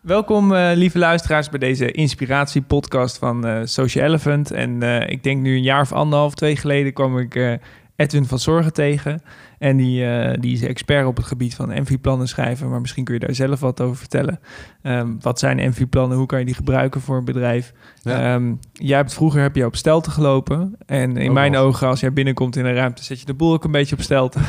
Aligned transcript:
Welkom, 0.00 0.52
uh, 0.52 0.70
lieve 0.74 0.98
luisteraars, 0.98 1.48
bij 1.48 1.58
deze 1.58 1.90
inspiratiepodcast 1.90 3.18
van 3.18 3.46
uh, 3.46 3.60
Social 3.64 4.04
Elephant. 4.04 4.50
En 4.50 4.82
uh, 4.82 5.08
ik 5.08 5.22
denk 5.22 5.42
nu 5.42 5.56
een 5.56 5.62
jaar 5.62 5.80
of 5.80 5.92
anderhalf, 5.92 6.34
twee 6.34 6.56
geleden 6.56 6.92
kwam 6.92 7.18
ik 7.18 7.58
Edwin 8.00 8.26
van 8.26 8.38
Zorgen 8.38 8.72
tegen. 8.72 9.22
En 9.58 9.76
die, 9.76 10.04
die 10.38 10.52
is 10.52 10.62
expert 10.62 11.06
op 11.06 11.16
het 11.16 11.26
gebied 11.26 11.54
van 11.54 11.68
MV-plannen 11.68 12.28
schrijven. 12.28 12.70
Maar 12.70 12.80
misschien 12.80 13.04
kun 13.04 13.14
je 13.14 13.20
daar 13.20 13.34
zelf 13.34 13.60
wat 13.60 13.80
over 13.80 13.96
vertellen. 13.96 14.40
Um, 14.82 15.16
wat 15.20 15.38
zijn 15.38 15.68
MV-plannen? 15.68 16.16
Hoe 16.16 16.26
kan 16.26 16.38
je 16.38 16.44
die 16.44 16.54
gebruiken 16.54 17.00
voor 17.00 17.16
een 17.16 17.24
bedrijf? 17.24 17.72
Ja. 18.02 18.34
Um, 18.34 18.58
jij 18.72 18.96
hebt, 18.96 19.14
vroeger 19.14 19.42
heb 19.42 19.56
je 19.56 19.66
op 19.66 19.76
stelten 19.76 20.12
gelopen. 20.12 20.76
En 20.86 21.16
in 21.16 21.32
mijn 21.32 21.56
ogen, 21.56 21.88
als 21.88 22.00
jij 22.00 22.12
binnenkomt 22.12 22.56
in 22.56 22.64
een 22.64 22.74
ruimte, 22.74 23.04
zet 23.04 23.20
je 23.20 23.26
de 23.26 23.34
boel 23.34 23.52
ook 23.52 23.64
een 23.64 23.70
beetje 23.70 23.96
op 23.96 24.02
stelten. 24.02 24.42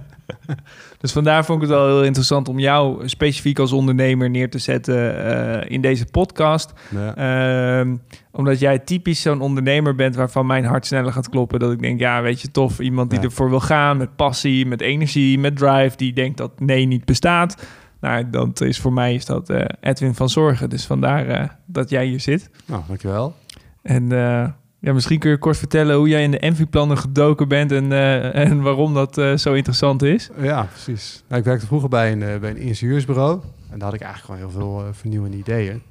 dus 1.00 1.12
vandaar 1.12 1.44
vond 1.44 1.62
ik 1.62 1.68
het 1.68 1.78
wel 1.78 1.86
heel 1.86 2.04
interessant 2.04 2.48
om 2.48 2.58
jou 2.58 3.08
specifiek 3.08 3.58
als 3.58 3.72
ondernemer 3.72 4.30
neer 4.30 4.50
te 4.50 4.58
zetten 4.58 5.26
uh, 5.26 5.70
in 5.70 5.80
deze 5.80 6.06
podcast. 6.06 6.72
Ja. 6.90 7.84
Uh, 7.84 7.94
omdat 8.32 8.58
jij 8.58 8.78
typisch 8.78 9.22
zo'n 9.22 9.40
ondernemer 9.40 9.94
bent 9.94 10.14
waarvan 10.14 10.46
mijn 10.46 10.64
hart 10.64 10.86
sneller 10.86 11.12
gaat 11.12 11.28
kloppen. 11.28 11.58
Dat 11.58 11.72
ik 11.72 11.80
denk, 11.80 12.00
ja, 12.00 12.22
weet 12.22 12.40
je, 12.40 12.50
tof. 12.50 12.80
Iemand 12.80 13.10
die 13.10 13.18
ja. 13.18 13.24
ervoor 13.24 13.50
wil 13.50 13.60
gaan 13.60 13.96
met 13.96 14.16
passie, 14.16 14.66
met 14.66 14.80
energie, 14.80 15.38
met 15.38 15.56
drive. 15.56 15.96
Die 15.96 16.12
denkt 16.12 16.36
dat 16.36 16.60
nee 16.60 16.86
niet 16.86 17.04
bestaat. 17.04 17.66
Nou, 18.00 18.30
dat 18.30 18.60
is 18.60 18.80
voor 18.80 18.92
mij 18.92 19.14
is 19.14 19.24
dat 19.24 19.50
uh, 19.50 19.64
Edwin 19.80 20.14
van 20.14 20.28
Zorgen. 20.28 20.70
Dus 20.70 20.86
vandaar 20.86 21.28
uh, 21.28 21.48
dat 21.66 21.90
jij 21.90 22.06
hier 22.06 22.20
zit. 22.20 22.50
Nou, 22.66 22.82
dankjewel. 22.86 23.34
En 23.82 24.02
uh, 24.02 24.48
ja, 24.78 24.92
misschien 24.92 25.18
kun 25.18 25.30
je 25.30 25.38
kort 25.38 25.56
vertellen 25.56 25.96
hoe 25.96 26.08
jij 26.08 26.22
in 26.22 26.30
de 26.30 26.38
Envy-plannen 26.38 26.98
gedoken 26.98 27.48
bent 27.48 27.72
en, 27.72 27.92
en 28.32 28.62
waarom 28.62 28.94
dat 28.94 29.14
zo 29.40 29.52
interessant 29.52 30.02
is. 30.02 30.30
Ja, 30.40 30.62
precies. 30.62 31.22
Nou, 31.28 31.40
ik 31.40 31.46
werkte 31.46 31.66
vroeger 31.66 31.88
bij 31.88 32.12
een, 32.12 32.40
bij 32.40 32.50
een 32.50 32.56
ingenieursbureau. 32.56 33.40
En 33.70 33.78
daar 33.78 33.88
had 33.88 33.94
ik 34.00 34.06
eigenlijk 34.06 34.40
gewoon 34.40 34.52
heel 34.52 34.60
veel 34.60 34.94
vernieuwende 34.94 35.36
ideeën. 35.36 35.82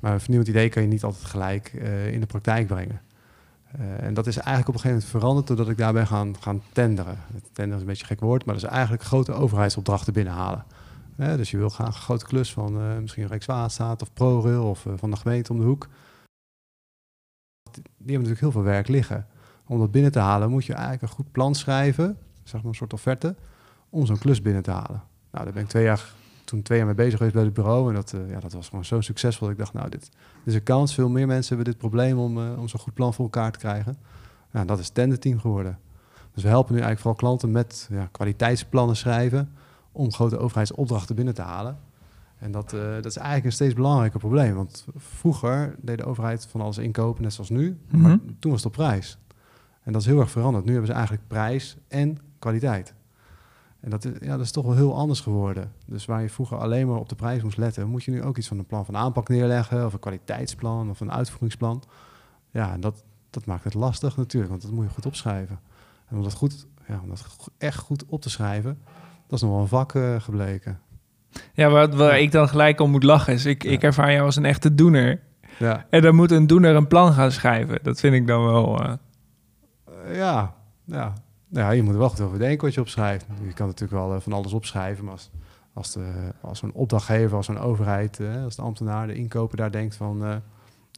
Maar 0.00 0.12
een 0.12 0.20
vernieuwend 0.20 0.50
idee 0.50 0.68
kan 0.68 0.82
je 0.82 0.88
niet 0.88 1.04
altijd 1.04 1.24
gelijk 1.24 1.72
in 2.10 2.20
de 2.20 2.26
praktijk 2.26 2.66
brengen. 2.66 3.00
en 4.00 4.14
dat 4.14 4.26
is 4.26 4.36
eigenlijk 4.36 4.68
op 4.68 4.74
een 4.74 4.80
gegeven 4.80 5.02
moment 5.02 5.10
veranderd 5.10 5.46
doordat 5.46 5.68
ik 5.68 5.76
daar 5.76 5.92
ben 5.92 6.06
gaan, 6.06 6.34
gaan 6.40 6.62
tenderen. 6.72 7.18
Tenderen 7.52 7.74
is 7.74 7.80
een 7.80 7.86
beetje 7.86 8.02
een 8.02 8.08
gek 8.08 8.20
woord, 8.20 8.44
maar 8.44 8.54
dat 8.54 8.64
is 8.64 8.70
eigenlijk 8.70 9.02
grote 9.02 9.32
overheidsopdrachten 9.32 10.12
binnenhalen 10.12 10.64
dus 11.16 11.50
je 11.50 11.56
wil 11.56 11.68
graag 11.68 11.94
een 11.94 12.02
grote 12.02 12.24
klus 12.24 12.52
van 12.52 12.80
uh, 12.80 12.98
misschien 12.98 13.26
Rijkswaterstaat 13.26 14.02
of 14.02 14.12
ProRail 14.12 14.68
of 14.68 14.86
van 14.96 15.10
de 15.10 15.16
gemeente 15.16 15.52
om 15.52 15.58
de 15.58 15.64
hoek. 15.64 15.88
Die 17.72 17.82
hebben 17.96 18.12
natuurlijk 18.12 18.40
heel 18.40 18.50
veel 18.50 18.62
werk 18.62 18.88
liggen. 18.88 19.26
Om 19.66 19.78
dat 19.78 19.90
binnen 19.90 20.12
te 20.12 20.18
halen 20.18 20.50
moet 20.50 20.64
je 20.64 20.72
eigenlijk 20.72 21.02
een 21.02 21.08
goed 21.08 21.32
plan 21.32 21.54
schrijven, 21.54 22.18
zeg 22.44 22.60
maar 22.60 22.70
een 22.70 22.76
soort 22.76 22.92
offerte, 22.92 23.34
om 23.90 24.06
zo'n 24.06 24.18
klus 24.18 24.42
binnen 24.42 24.62
te 24.62 24.70
halen. 24.70 25.02
Nou, 25.30 25.44
daar 25.44 25.52
ben 25.52 25.62
ik 25.62 25.68
twee 25.68 25.84
jaar, 25.84 26.12
toen 26.46 26.62
twee 26.62 26.78
jaar 26.78 26.86
mee 26.86 26.96
bezig 26.96 27.16
geweest 27.16 27.34
bij 27.34 27.44
het 27.44 27.52
bureau 27.52 27.88
en 27.88 27.94
dat, 27.94 28.12
uh, 28.12 28.30
ja, 28.30 28.40
dat 28.40 28.52
was 28.52 28.68
gewoon 28.68 28.84
zo 28.84 29.00
succesvol. 29.00 29.50
Ik 29.50 29.58
dacht, 29.58 29.72
nou, 29.72 29.88
dit, 29.88 30.00
dit, 30.00 30.10
is 30.44 30.54
een 30.54 30.62
kans. 30.62 30.94
Veel 30.94 31.08
meer 31.08 31.26
mensen 31.26 31.56
hebben 31.56 31.72
dit 31.72 31.80
probleem 31.80 32.18
om, 32.18 32.38
om 32.38 32.68
zo'n 32.68 32.80
goed 32.80 32.94
plan 32.94 33.14
voor 33.14 33.24
elkaar 33.24 33.52
te 33.52 33.58
krijgen. 33.58 33.96
Nou, 34.50 34.66
dat 34.66 34.78
is 34.78 34.90
het 34.94 35.20
team 35.20 35.38
geworden. 35.38 35.78
Dus 36.34 36.42
we 36.42 36.48
helpen 36.48 36.74
nu 36.74 36.80
eigenlijk 36.80 37.00
vooral 37.00 37.20
klanten 37.20 37.50
met 37.50 37.88
ja, 37.90 38.08
kwaliteitsplannen 38.12 38.96
schrijven 38.96 39.52
om 39.92 40.12
grote 40.12 40.38
overheidsopdrachten 40.38 41.16
binnen 41.16 41.34
te 41.34 41.42
halen. 41.42 41.78
En 42.38 42.52
dat, 42.52 42.72
uh, 42.72 42.94
dat 42.94 43.04
is 43.04 43.16
eigenlijk 43.16 43.46
een 43.46 43.52
steeds 43.52 43.74
belangrijker 43.74 44.20
probleem. 44.20 44.54
Want 44.54 44.86
vroeger 44.96 45.74
deed 45.80 45.98
de 45.98 46.04
overheid 46.04 46.46
van 46.46 46.60
alles 46.60 46.78
inkopen, 46.78 47.22
net 47.22 47.32
zoals 47.32 47.50
nu. 47.50 47.68
Mm 47.68 47.76
-hmm. 47.88 48.02
Maar 48.02 48.18
toen 48.38 48.50
was 48.50 48.64
het 48.64 48.72
op 48.72 48.76
prijs. 48.84 49.18
En 49.82 49.92
dat 49.92 50.00
is 50.00 50.06
heel 50.06 50.20
erg 50.20 50.30
veranderd. 50.30 50.64
Nu 50.64 50.70
hebben 50.70 50.88
ze 50.88 50.96
eigenlijk 50.96 51.28
prijs 51.28 51.76
en 51.88 52.18
kwaliteit. 52.38 52.94
En 53.86 53.92
dat 53.92 54.04
is, 54.04 54.12
ja, 54.20 54.36
dat 54.36 54.40
is 54.40 54.50
toch 54.50 54.64
wel 54.64 54.74
heel 54.74 54.94
anders 54.94 55.20
geworden. 55.20 55.72
Dus 55.86 56.04
waar 56.04 56.22
je 56.22 56.28
vroeger 56.28 56.58
alleen 56.58 56.88
maar 56.88 56.98
op 56.98 57.08
de 57.08 57.14
prijs 57.14 57.42
moest 57.42 57.56
letten, 57.56 57.88
moet 57.88 58.04
je 58.04 58.10
nu 58.10 58.22
ook 58.22 58.36
iets 58.36 58.48
van 58.48 58.58
een 58.58 58.66
plan 58.66 58.84
van 58.84 58.96
aanpak 58.96 59.28
neerleggen, 59.28 59.86
of 59.86 59.92
een 59.92 59.98
kwaliteitsplan, 59.98 60.90
of 60.90 61.00
een 61.00 61.12
uitvoeringsplan. 61.12 61.82
Ja, 62.50 62.72
en 62.72 62.80
dat, 62.80 63.04
dat 63.30 63.46
maakt 63.46 63.64
het 63.64 63.74
lastig 63.74 64.16
natuurlijk, 64.16 64.50
want 64.50 64.62
dat 64.62 64.70
moet 64.70 64.84
je 64.84 64.90
goed 64.90 65.06
opschrijven. 65.06 65.60
En 66.08 66.16
om 66.16 66.22
dat, 66.22 66.32
goed, 66.32 66.66
ja, 66.88 67.00
om 67.02 67.08
dat 67.08 67.26
echt 67.58 67.78
goed 67.78 68.04
op 68.06 68.20
te 68.20 68.30
schrijven, 68.30 68.78
dat 69.26 69.32
is 69.32 69.40
nog 69.40 69.50
wel 69.50 69.60
een 69.60 69.68
vak 69.68 69.94
uh, 69.94 70.20
gebleken. 70.20 70.80
Ja, 71.52 71.68
wat, 71.68 71.94
waar 71.94 72.20
ik 72.20 72.32
dan 72.32 72.48
gelijk 72.48 72.80
om 72.80 72.90
moet 72.90 73.02
lachen 73.02 73.32
is, 73.32 73.44
ik, 73.44 73.64
ik 73.64 73.82
ervaar 73.82 74.12
jou 74.12 74.24
als 74.24 74.36
een 74.36 74.44
echte 74.44 74.74
doener. 74.74 75.20
Ja. 75.58 75.86
En 75.90 76.02
dan 76.02 76.14
moet 76.14 76.30
een 76.30 76.46
doener 76.46 76.74
een 76.74 76.88
plan 76.88 77.12
gaan 77.12 77.32
schrijven. 77.32 77.78
Dat 77.82 78.00
vind 78.00 78.14
ik 78.14 78.26
dan 78.26 78.44
wel... 78.44 78.82
Uh... 78.82 78.94
ja, 80.16 80.54
ja. 80.84 81.12
Ja, 81.48 81.70
je 81.70 81.82
moet 81.82 81.92
er 81.92 81.98
wel 81.98 82.08
goed 82.08 82.20
over 82.20 82.38
denken 82.38 82.64
wat 82.64 82.74
je 82.74 82.80
opschrijft. 82.80 83.26
Je 83.46 83.52
kan 83.52 83.66
natuurlijk 83.66 84.00
wel 84.00 84.20
van 84.20 84.32
alles 84.32 84.52
opschrijven, 84.52 85.04
maar 85.04 85.12
als, 85.12 85.30
als, 85.72 85.92
de, 85.92 86.32
als 86.40 86.62
een 86.62 86.72
opdrachtgever, 86.72 87.36
als 87.36 87.48
een 87.48 87.58
overheid, 87.58 88.20
als 88.44 88.56
de 88.56 88.62
ambtenaar, 88.62 89.06
de 89.06 89.14
inkoper 89.14 89.56
daar 89.56 89.70
denkt 89.70 89.94
van... 89.94 90.18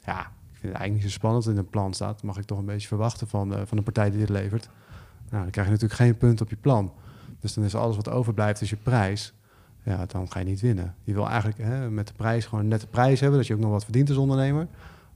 ja, 0.04 0.20
ik 0.20 0.64
vind 0.64 0.72
het 0.72 0.80
eigenlijk 0.80 0.92
niet 0.92 1.02
zo 1.02 1.08
spannend 1.08 1.46
in 1.46 1.56
een 1.56 1.70
plan 1.70 1.94
staat. 1.94 2.22
mag 2.22 2.38
ik 2.38 2.44
toch 2.44 2.58
een 2.58 2.64
beetje 2.64 2.88
verwachten 2.88 3.28
van, 3.28 3.66
van 3.66 3.76
de 3.76 3.82
partij 3.82 4.10
die 4.10 4.18
dit 4.18 4.28
levert. 4.28 4.68
Nou, 5.30 5.42
dan 5.42 5.50
krijg 5.50 5.66
je 5.66 5.72
natuurlijk 5.72 6.00
geen 6.00 6.16
punt 6.16 6.40
op 6.40 6.50
je 6.50 6.56
plan. 6.56 6.92
Dus 7.40 7.54
dan 7.54 7.64
is 7.64 7.74
alles 7.74 7.96
wat 7.96 8.08
overblijft 8.08 8.60
is 8.60 8.70
je 8.70 8.76
prijs. 8.76 9.34
Ja, 9.82 10.06
dan 10.06 10.30
ga 10.30 10.38
je 10.38 10.44
niet 10.44 10.60
winnen. 10.60 10.94
Je 11.04 11.14
wil 11.14 11.28
eigenlijk 11.28 11.58
hè, 11.58 11.90
met 11.90 12.06
de 12.06 12.12
prijs 12.12 12.46
gewoon 12.46 12.60
een 12.60 12.70
nette 12.70 12.86
prijs 12.86 13.20
hebben, 13.20 13.38
dat 13.38 13.46
je 13.46 13.54
ook 13.54 13.60
nog 13.60 13.70
wat 13.70 13.84
verdient 13.84 14.08
als 14.08 14.18
ondernemer. 14.18 14.66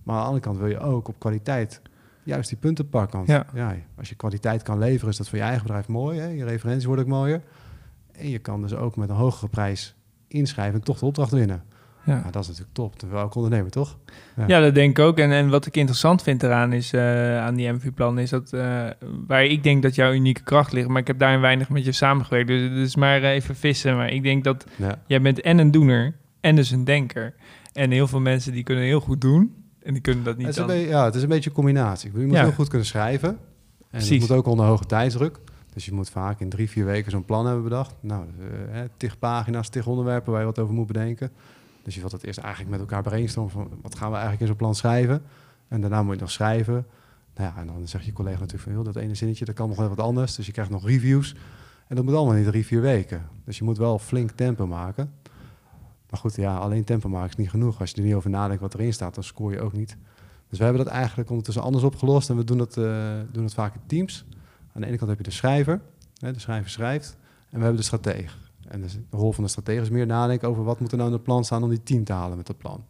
Maar 0.02 0.14
aan 0.14 0.20
de 0.20 0.26
andere 0.26 0.44
kant 0.44 0.58
wil 0.58 0.66
je 0.66 0.78
ook 0.78 1.08
op 1.08 1.14
kwaliteit 1.18 1.80
juist 2.22 2.48
die 2.48 2.58
punten 2.58 2.88
pakken. 2.88 3.16
Want 3.16 3.28
ja. 3.28 3.46
ja 3.54 3.76
als 3.96 4.08
je 4.08 4.14
kwaliteit 4.14 4.62
kan 4.62 4.78
leveren, 4.78 5.08
is 5.08 5.16
dat 5.16 5.28
voor 5.28 5.38
je 5.38 5.44
eigen 5.44 5.62
bedrijf 5.62 5.88
mooi. 5.88 6.18
Hè? 6.18 6.26
Je 6.26 6.44
referenties 6.44 6.84
worden 6.84 7.04
ook 7.04 7.10
mooier. 7.10 7.42
En 8.12 8.28
je 8.28 8.38
kan 8.38 8.62
dus 8.62 8.74
ook 8.74 8.96
met 8.96 9.08
een 9.08 9.14
hogere 9.14 9.48
prijs 9.48 9.94
inschrijven 10.28 10.74
en 10.74 10.84
toch 10.84 10.98
de 10.98 11.06
opdracht 11.06 11.30
winnen. 11.30 11.62
Ja. 12.04 12.18
Nou, 12.18 12.30
dat 12.30 12.42
is 12.42 12.48
natuurlijk 12.48 12.74
top. 12.74 13.00
Dat 13.00 13.10
wil 13.10 13.18
ook 13.18 13.34
ondernemer, 13.34 13.70
toch? 13.70 13.98
Ja. 14.36 14.44
ja. 14.46 14.60
dat 14.60 14.74
denk 14.74 14.98
ik 14.98 15.04
ook. 15.04 15.18
En, 15.18 15.30
en 15.30 15.48
wat 15.48 15.66
ik 15.66 15.76
interessant 15.76 16.22
vind 16.22 16.42
eraan 16.42 16.72
is, 16.72 16.92
uh, 16.92 17.38
aan 17.38 17.54
die 17.54 17.72
MV-plan, 17.72 18.18
is 18.18 18.30
dat 18.30 18.52
uh, 18.52 18.86
waar 19.26 19.44
ik 19.44 19.62
denk 19.62 19.82
dat 19.82 19.94
jouw 19.94 20.12
unieke 20.12 20.42
kracht 20.42 20.72
ligt. 20.72 20.88
Maar 20.88 21.00
ik 21.00 21.06
heb 21.06 21.18
daarin 21.18 21.40
weinig 21.40 21.68
met 21.68 21.84
je 21.84 21.92
samengewerkt. 21.92 22.48
Dus 22.48 22.62
het 22.62 22.78
is 22.78 22.96
maar 22.96 23.22
even 23.22 23.56
vissen. 23.56 23.96
Maar 23.96 24.10
ik 24.10 24.22
denk 24.22 24.44
dat 24.44 24.66
jij 25.06 25.20
bent 25.20 25.40
en 25.40 25.58
een 25.58 25.70
doener 25.70 26.14
en 26.40 26.56
dus 26.56 26.70
een 26.70 26.84
denker. 26.84 27.34
En 27.72 27.90
heel 27.90 28.06
veel 28.06 28.20
mensen 28.20 28.52
die 28.52 28.62
kunnen 28.62 28.84
heel 28.84 29.00
goed 29.00 29.20
doen. 29.20 29.61
En 29.84 29.92
die 29.92 30.02
kunnen 30.02 30.24
dat 30.24 30.36
niet. 30.36 30.46
Het 30.46 30.56
dan... 30.56 30.66
beetje, 30.66 30.88
ja, 30.88 31.04
het 31.04 31.14
is 31.14 31.22
een 31.22 31.28
beetje 31.28 31.50
een 31.50 31.56
combinatie. 31.56 32.10
Je 32.14 32.26
moet 32.26 32.36
heel 32.36 32.52
goed 32.52 32.68
kunnen 32.68 32.86
schrijven. 32.86 33.28
En 33.28 33.38
Precies. 33.90 34.10
het 34.10 34.20
moet 34.20 34.38
ook 34.38 34.46
onder 34.46 34.66
hoge 34.66 34.86
tijdsdruk. 34.86 35.38
Dus 35.72 35.84
je 35.84 35.92
moet 35.92 36.10
vaak 36.10 36.40
in 36.40 36.48
drie, 36.48 36.70
vier 36.70 36.84
weken 36.84 37.10
zo'n 37.10 37.24
plan 37.24 37.46
hebben 37.46 37.62
bedacht. 37.62 37.94
Nou, 38.00 38.24
uh, 38.72 38.80
tig 38.96 39.18
pagina's, 39.18 39.68
tig 39.68 39.86
onderwerpen 39.86 40.32
waar 40.32 40.40
je 40.40 40.46
wat 40.46 40.58
over 40.58 40.74
moet 40.74 40.86
bedenken. 40.86 41.30
Dus 41.82 41.94
je 41.94 42.00
wilt 42.00 42.12
het 42.12 42.24
eerst 42.24 42.38
eigenlijk 42.38 42.70
met 42.70 42.80
elkaar 42.80 43.02
brainstormen 43.02 43.52
van 43.52 43.68
wat 43.82 43.94
gaan 43.94 44.08
we 44.08 44.16
eigenlijk 44.16 44.40
in 44.40 44.46
zo'n 44.46 44.56
plan 44.56 44.74
schrijven. 44.74 45.22
En 45.68 45.80
daarna 45.80 46.02
moet 46.02 46.14
je 46.14 46.20
nog 46.20 46.30
schrijven. 46.30 46.86
Nou 47.36 47.52
ja, 47.54 47.60
en 47.60 47.66
dan 47.66 47.88
zegt 47.88 48.04
je 48.04 48.12
collega 48.12 48.38
natuurlijk 48.38 48.62
van, 48.62 48.72
joh, 48.72 48.84
dat 48.84 48.96
ene 48.96 49.14
zinnetje, 49.14 49.44
dat 49.44 49.54
kan 49.54 49.68
nog 49.68 49.76
wel 49.76 49.88
wat 49.88 50.00
anders. 50.00 50.34
Dus 50.34 50.46
je 50.46 50.52
krijgt 50.52 50.70
nog 50.70 50.86
reviews. 50.86 51.34
En 51.88 51.96
dat 51.96 52.04
moet 52.04 52.14
allemaal 52.14 52.34
in 52.34 52.44
drie, 52.44 52.66
vier 52.66 52.80
weken. 52.80 53.28
Dus 53.44 53.58
je 53.58 53.64
moet 53.64 53.78
wel 53.78 53.98
flink 53.98 54.30
tempo 54.30 54.66
maken. 54.66 55.12
Maar 56.12 56.20
goed, 56.20 56.36
ja, 56.36 56.56
alleen 56.56 56.84
tempo 56.84 57.08
maken 57.08 57.28
is 57.28 57.36
niet 57.36 57.50
genoeg. 57.50 57.80
Als 57.80 57.90
je 57.90 57.96
er 57.96 58.02
niet 58.02 58.14
over 58.14 58.30
nadenkt 58.30 58.62
wat 58.62 58.74
erin 58.74 58.92
staat, 58.92 59.14
dan 59.14 59.24
scoor 59.24 59.52
je 59.52 59.60
ook 59.60 59.72
niet. 59.72 59.96
Dus 60.48 60.58
we 60.58 60.64
hebben 60.64 60.84
dat 60.84 60.92
eigenlijk 60.92 61.30
ondertussen 61.30 61.62
anders 61.62 61.84
opgelost. 61.84 62.30
En 62.30 62.36
we 62.36 62.44
doen 62.44 62.58
dat, 62.58 62.76
uh, 62.76 63.18
doen 63.30 63.44
het 63.44 63.54
vaak 63.54 63.74
in 63.74 63.80
teams. 63.86 64.24
Aan 64.72 64.80
de 64.80 64.86
ene 64.86 64.96
kant 64.96 65.10
heb 65.10 65.18
je 65.18 65.24
de 65.24 65.30
schrijver. 65.30 65.80
Hè, 66.18 66.32
de 66.32 66.38
schrijver 66.38 66.70
schrijft. 66.70 67.16
En 67.20 67.56
we 67.56 67.58
hebben 67.58 67.76
de 67.76 67.82
stratege. 67.82 68.36
En 68.68 68.80
dus 68.80 68.92
de 68.92 69.16
rol 69.16 69.32
van 69.32 69.44
de 69.44 69.50
stratege 69.50 69.80
is 69.80 69.90
meer 69.90 70.06
nadenken 70.06 70.48
over 70.48 70.64
wat 70.64 70.80
moet 70.80 70.90
er 70.90 70.96
nou 70.96 71.08
in 71.08 71.14
het 71.14 71.24
plan 71.24 71.44
staan 71.44 71.62
om 71.62 71.68
die 71.68 71.82
team 71.82 72.04
te 72.04 72.12
halen 72.12 72.36
met 72.36 72.46
dat 72.46 72.58
plan. 72.58 72.84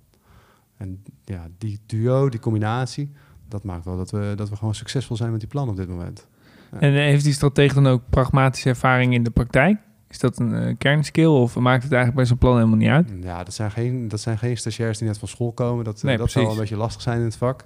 En 0.77 1.03
ja, 1.25 1.49
die 1.59 1.81
duo, 1.87 2.28
die 2.28 2.41
combinatie, 2.41 3.12
dat 3.49 3.65
maakt 3.65 3.84
wel 3.84 3.97
dat 3.97 4.10
we, 4.10 4.33
dat 4.37 4.49
we 4.49 4.56
gewoon 4.56 4.75
succesvol 4.75 5.16
zijn 5.16 5.31
met 5.31 5.41
die 5.41 5.49
plan 5.49 5.69
op 5.69 5.77
dit 5.77 5.89
moment. 5.89 6.27
En 6.71 6.93
heeft 6.93 7.25
die 7.25 7.33
stratege 7.33 7.75
dan 7.75 7.87
ook 7.87 8.03
pragmatische 8.10 8.69
ervaring 8.69 9.15
in 9.15 9.22
de 9.22 9.31
praktijk? 9.31 9.78
Is 10.12 10.19
dat 10.19 10.39
een 10.39 10.53
uh, 10.53 10.75
kernskill 10.78 11.27
of 11.27 11.56
maakt 11.56 11.83
het 11.83 11.93
eigenlijk 11.93 12.15
bij 12.15 12.25
zo'n 12.27 12.39
plan 12.39 12.55
helemaal 12.55 12.77
niet 12.77 12.89
uit? 12.89 13.09
Ja, 13.21 13.45
dat 13.45 13.55
zijn 13.55 13.71
geen, 13.71 14.09
dat 14.09 14.21
zijn 14.21 14.39
geen 14.39 14.56
stagiairs 14.56 14.98
die 14.98 15.07
net 15.07 15.19
van 15.19 15.28
school 15.28 15.53
komen. 15.53 15.84
Dat, 15.84 16.03
nee, 16.03 16.16
dat 16.16 16.31
zou 16.31 16.45
wel 16.45 16.54
een 16.54 16.60
beetje 16.60 16.77
lastig 16.77 17.03
zijn 17.03 17.19
in 17.19 17.25
het 17.25 17.36
vak. 17.36 17.65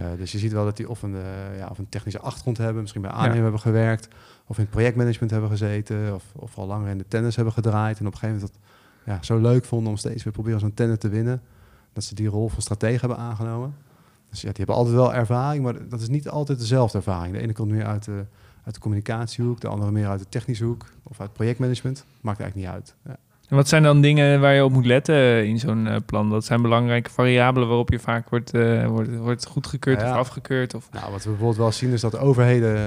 Uh, 0.00 0.06
dus 0.18 0.32
je 0.32 0.38
ziet 0.38 0.52
wel 0.52 0.64
dat 0.64 0.76
die 0.76 0.88
of 0.88 1.02
een, 1.02 1.14
uh, 1.14 1.58
ja, 1.58 1.68
of 1.70 1.78
een 1.78 1.88
technische 1.88 2.20
achtergrond 2.20 2.58
hebben, 2.58 2.80
misschien 2.80 3.02
bij 3.02 3.10
aannemer 3.10 3.36
ja. 3.36 3.42
hebben 3.42 3.60
gewerkt, 3.60 4.08
of 4.46 4.56
in 4.56 4.62
het 4.62 4.72
projectmanagement 4.72 5.30
hebben 5.30 5.50
gezeten, 5.50 6.14
of, 6.14 6.24
of 6.36 6.58
al 6.58 6.66
langer 6.66 6.90
in 6.90 6.98
de 6.98 7.08
tennis 7.08 7.36
hebben 7.36 7.54
gedraaid. 7.54 7.98
En 7.98 8.06
op 8.06 8.12
een 8.12 8.18
gegeven 8.18 8.40
moment 8.40 8.60
dat 9.04 9.14
ja, 9.14 9.22
zo 9.22 9.40
leuk 9.40 9.64
vonden 9.64 9.90
om 9.90 9.96
steeds 9.96 10.24
weer 10.24 10.32
proberen 10.32 10.60
zo'n 10.60 10.74
tennis 10.74 10.98
te 10.98 11.08
winnen, 11.08 11.42
dat 11.92 12.04
ze 12.04 12.14
die 12.14 12.28
rol 12.28 12.48
van 12.48 12.62
stratege 12.62 13.06
hebben 13.06 13.18
aangenomen. 13.18 13.74
Dus 14.30 14.40
ja, 14.40 14.48
die 14.48 14.56
hebben 14.56 14.76
altijd 14.76 14.94
wel 14.94 15.14
ervaring, 15.14 15.64
maar 15.64 15.88
dat 15.88 16.00
is 16.00 16.08
niet 16.08 16.28
altijd 16.28 16.58
dezelfde 16.58 16.98
ervaring. 16.98 17.34
De 17.34 17.40
ene 17.40 17.52
komt 17.52 17.70
meer 17.70 17.86
uit 17.86 18.04
de, 18.04 18.24
uit 18.64 18.74
de 18.74 18.80
communicatiehoek, 18.80 19.60
de 19.60 19.68
andere 19.68 19.90
meer 19.90 20.08
uit 20.08 20.20
de 20.20 20.28
technische 20.28 20.64
hoek 20.64 20.84
of 21.02 21.20
uit 21.20 21.32
projectmanagement. 21.32 22.04
Maakt 22.20 22.40
eigenlijk 22.40 22.68
niet 22.68 22.78
uit. 22.78 22.94
Ja. 23.04 23.16
En 23.48 23.56
wat 23.56 23.68
zijn 23.68 23.82
dan 23.82 24.00
dingen 24.00 24.40
waar 24.40 24.54
je 24.54 24.64
op 24.64 24.72
moet 24.72 24.86
letten 24.86 25.14
eh, 25.14 25.44
in 25.44 25.58
zo'n 25.58 25.86
uh, 25.86 25.96
plan? 26.06 26.30
Dat 26.30 26.44
zijn 26.44 26.62
belangrijke 26.62 27.10
variabelen 27.10 27.68
waarop 27.68 27.90
je 27.90 27.98
vaak 27.98 28.28
wordt, 28.28 28.54
uh, 28.54 28.86
wordt, 28.86 29.16
wordt 29.16 29.46
goedgekeurd 29.46 30.00
ja, 30.00 30.06
ja. 30.06 30.12
of 30.12 30.18
afgekeurd? 30.18 30.74
Of... 30.74 30.88
Nou, 30.92 31.10
wat 31.10 31.22
we 31.22 31.28
bijvoorbeeld 31.28 31.58
wel 31.58 31.72
zien 31.72 31.90
is 31.90 32.00
dat 32.00 32.10
de 32.10 32.18
overheden 32.18 32.78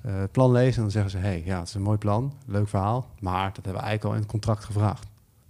het 0.00 0.32
plan 0.32 0.52
lezen 0.52 0.76
en 0.76 0.82
dan 0.82 0.90
zeggen 0.90 1.10
ze... 1.10 1.16
hé, 1.16 1.22
hey, 1.22 1.42
ja, 1.44 1.58
het 1.58 1.68
is 1.68 1.74
een 1.74 1.82
mooi 1.82 1.98
plan, 1.98 2.32
leuk 2.46 2.68
verhaal, 2.68 3.06
maar 3.20 3.46
dat 3.46 3.64
hebben 3.64 3.72
we 3.72 3.88
eigenlijk 3.88 4.04
al 4.04 4.12
in 4.12 4.20
het 4.20 4.30
contract 4.30 4.64
gevraagd. 4.64 5.06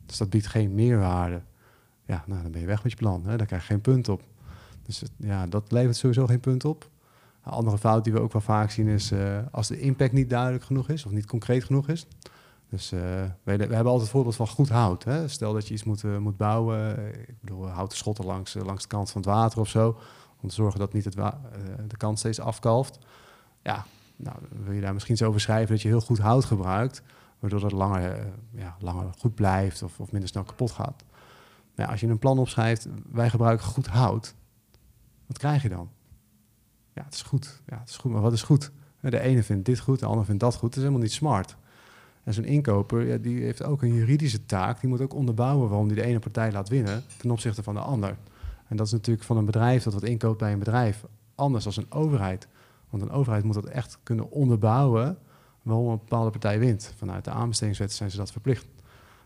Dus 0.07 0.17
dat 0.17 0.31
biedt 0.31 0.47
geen 0.47 0.75
meerwaarde. 0.75 1.41
ja, 2.07 2.25
nou, 2.27 2.43
dan 2.43 2.51
ben 2.51 2.61
je 2.61 2.67
weg 2.67 2.83
met 2.83 2.93
je 2.93 2.99
plan. 2.99 3.23
Hè? 3.27 3.37
Daar 3.37 3.47
krijg 3.47 3.63
je 3.63 3.69
geen 3.69 3.81
punt 3.81 4.09
op. 4.09 4.23
Dus 4.87 5.01
het- 5.01 5.11
ja, 5.17 5.47
dat 5.47 5.73
levert 5.73 5.97
sowieso 5.97 6.27
geen 6.27 6.41
punt 6.41 6.65
op. 6.65 6.89
Een 7.43 7.53
andere 7.53 7.79
fout 7.79 8.05
die 8.05 8.13
we 8.13 8.21
ook 8.21 8.33
wel 8.33 8.43
vaak 8.43 8.71
zien 8.71 8.89
is 8.89 9.11
eh, 9.11 9.39
als 9.51 9.69
de 9.69 9.81
impact 9.81 10.13
niet 10.13 10.31
duidelijk 10.31 10.65
genoeg 10.65 10.89
is 10.89 11.07
of 11.07 11.13
niet 11.13 11.27
concreet 11.27 11.65
genoeg 11.65 11.89
is. 11.89 12.07
Dus 12.69 12.93
eh, 12.93 13.01
we, 13.43 13.53
hebben 13.53 13.77
altijd 13.77 14.01
het 14.01 14.09
voorbeeld 14.09 14.37
van 14.37 14.49
goed 14.49 14.69
hout. 14.69 15.05
Hè? 15.05 15.29
Stel 15.29 15.53
dat 15.53 15.69
je 15.69 15.75
iets 15.75 15.85
moet, 15.85 16.05
eh, 16.05 16.17
moet 16.17 16.37
bouwen, 16.37 16.99
ik 17.29 17.41
bedoel 17.41 17.69
houten 17.69 17.99
schotten 17.99 18.25
langs, 18.25 18.55
langs 18.55 18.83
de 18.83 18.89
kant 18.89 19.11
van 19.11 19.21
het 19.21 19.31
water 19.31 19.61
of 19.61 19.69
zo, 19.69 19.99
om 20.41 20.49
te 20.49 20.55
zorgen 20.55 20.81
dat 20.81 20.93
niet 20.93 21.05
het 21.05 21.15
de 21.87 21.97
kant 21.97 22.19
steeds 22.19 22.41
afkalft. 22.41 22.99
Ja, 23.63 23.85
nou, 24.17 24.37
wil 24.65 24.73
je 24.73 24.81
daar 24.81 24.93
misschien 24.93 25.17
zo 25.17 25.29
over 25.29 25.41
schrijven 25.41 25.69
dat 25.69 25.83
je 25.83 25.89
heel 25.89 26.01
goed 26.01 26.19
hout 26.19 26.45
gebruikt, 26.45 27.03
waardoor 27.39 27.61
dat 27.61 27.73
langer, 27.73 28.33
ja, 28.51 28.77
langer 28.79 29.11
goed 29.19 29.35
blijft 29.35 29.83
of, 29.83 30.01
of 30.01 30.13
minder 30.13 30.29
snel 30.29 30.45
kapot 30.45 30.71
gaat. 30.71 31.05
Als 31.77 32.01
je 32.01 32.07
een 32.07 32.19
plan 32.19 32.39
opschrijft, 32.39 32.89
wij 33.11 33.31
gebruiken 33.31 33.67
goed 33.67 33.87
hout, 33.87 34.35
wat 35.27 35.39
krijg 35.39 35.63
je 35.63 35.69
dan? 35.69 35.91
Ja, 36.95 37.05
het 37.05 37.15
is 37.15 37.23
goed. 37.23 37.61
Ja, 37.67 37.79
het 37.79 37.89
is 37.89 37.97
goed, 37.97 38.13
maar 38.13 38.21
wat 38.21 38.33
is 38.33 38.43
goed? 38.43 38.71
De 39.01 39.21
ene 39.21 39.43
vindt 39.43 39.65
dit 39.65 39.79
goed, 39.79 39.99
de 39.99 40.07
ander 40.07 40.25
vindt 40.25 40.41
dat 40.41 40.55
goed. 40.55 40.69
Het 40.69 40.77
is 40.77 40.83
helemaal 40.83 41.03
niet 41.03 41.13
smart. 41.13 41.57
En 42.25 42.35
zo'n 42.35 42.45
inkoper, 42.45 43.07
ja, 43.07 43.17
die 43.17 43.43
heeft 43.43 43.63
ook 43.63 43.83
een 43.83 43.95
juridische 43.95 44.47
taak. 44.47 44.81
Die 44.81 44.89
moet 44.89 45.01
ook 45.01 45.15
onderbouwen 45.15 45.69
waarom 45.69 45.89
die 45.89 45.97
de 45.97 46.03
ene 46.03 46.19
partij 46.19 46.53
laat 46.53 46.69
winnen 46.69 47.03
ten 47.17 47.31
opzichte 47.31 47.63
van 47.63 47.75
de 47.75 47.81
ander. 47.81 48.17
En 48.69 48.77
dat 48.77 48.87
is 48.87 48.93
natuurlijk 48.93 49.27
van 49.27 49.37
een 49.37 49.45
bedrijf 49.45 49.83
dat 49.83 49.93
wat 49.93 50.03
inkoopt 50.03 50.39
bij 50.39 50.53
een 50.53 50.59
bedrijf 50.59 51.05
anders 51.35 51.65
dan 51.65 51.73
een 51.77 51.93
overheid. 51.93 52.49
Want 52.91 53.03
een 53.03 53.11
overheid 53.11 53.45
moet 53.45 53.55
dat 53.55 53.65
echt 53.65 53.99
kunnen 54.03 54.31
onderbouwen 54.31 55.19
waarom 55.63 55.89
een 55.89 55.99
bepaalde 55.99 56.31
partij 56.31 56.59
wint. 56.59 56.95
Vanuit 56.97 57.25
de 57.25 57.31
aanbestedingswet 57.31 57.93
zijn 57.93 58.11
ze 58.11 58.17
dat 58.17 58.33
verplicht. 58.33 58.67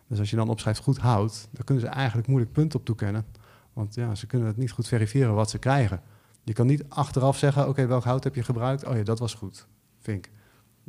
Dus 0.07 0.19
als 0.19 0.31
je 0.31 0.37
dan 0.37 0.49
opschrijft 0.49 0.81
goed 0.81 0.99
hout, 0.99 1.49
dan 1.51 1.65
kunnen 1.65 1.85
ze 1.85 1.91
eigenlijk 1.91 2.29
moeilijk 2.29 2.53
punten 2.53 2.79
op 2.79 2.85
toekennen. 2.85 3.25
Want 3.73 3.95
ja, 3.95 4.15
ze 4.15 4.27
kunnen 4.27 4.49
het 4.49 4.57
niet 4.57 4.71
goed 4.71 4.89
verifiëren 4.89 5.35
wat 5.35 5.51
ze 5.51 5.59
krijgen. 5.59 6.03
Je 6.47 6.53
kan 6.53 6.67
niet 6.67 6.85
achteraf 6.89 7.39
zeggen, 7.39 7.69
oké, 7.69 7.87
welk 7.87 8.05
hout 8.05 8.25
heb 8.25 8.35
je 8.35 8.43
gebruikt? 8.43 8.85
Oh 8.85 8.97
ja, 8.97 9.03
dat 9.03 9.19
was 9.19 9.35
goed, 9.35 9.67
Je 10.03 10.13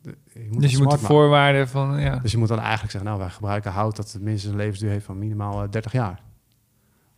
moet 0.03 0.13
dus 0.33 0.43
het 0.61 0.71
je 0.71 0.77
moet 0.77 0.77
de 0.77 0.83
maken. 0.83 0.99
voorwaarden 0.99 1.67
van, 1.67 1.99
ja. 1.99 2.15
Dus 2.19 2.31
je 2.31 2.37
moet 2.37 2.47
dan 2.47 2.59
eigenlijk 2.59 2.91
zeggen, 2.91 3.09
nou, 3.09 3.21
wij 3.21 3.29
gebruiken 3.29 3.71
hout 3.71 3.95
dat 3.95 4.17
minstens 4.21 4.51
een 4.53 4.59
levensduur 4.59 4.89
heeft 4.89 5.05
van 5.05 5.17
minimaal 5.17 5.63
eh, 5.63 5.69
30 5.69 5.91
jaar. 5.91 6.21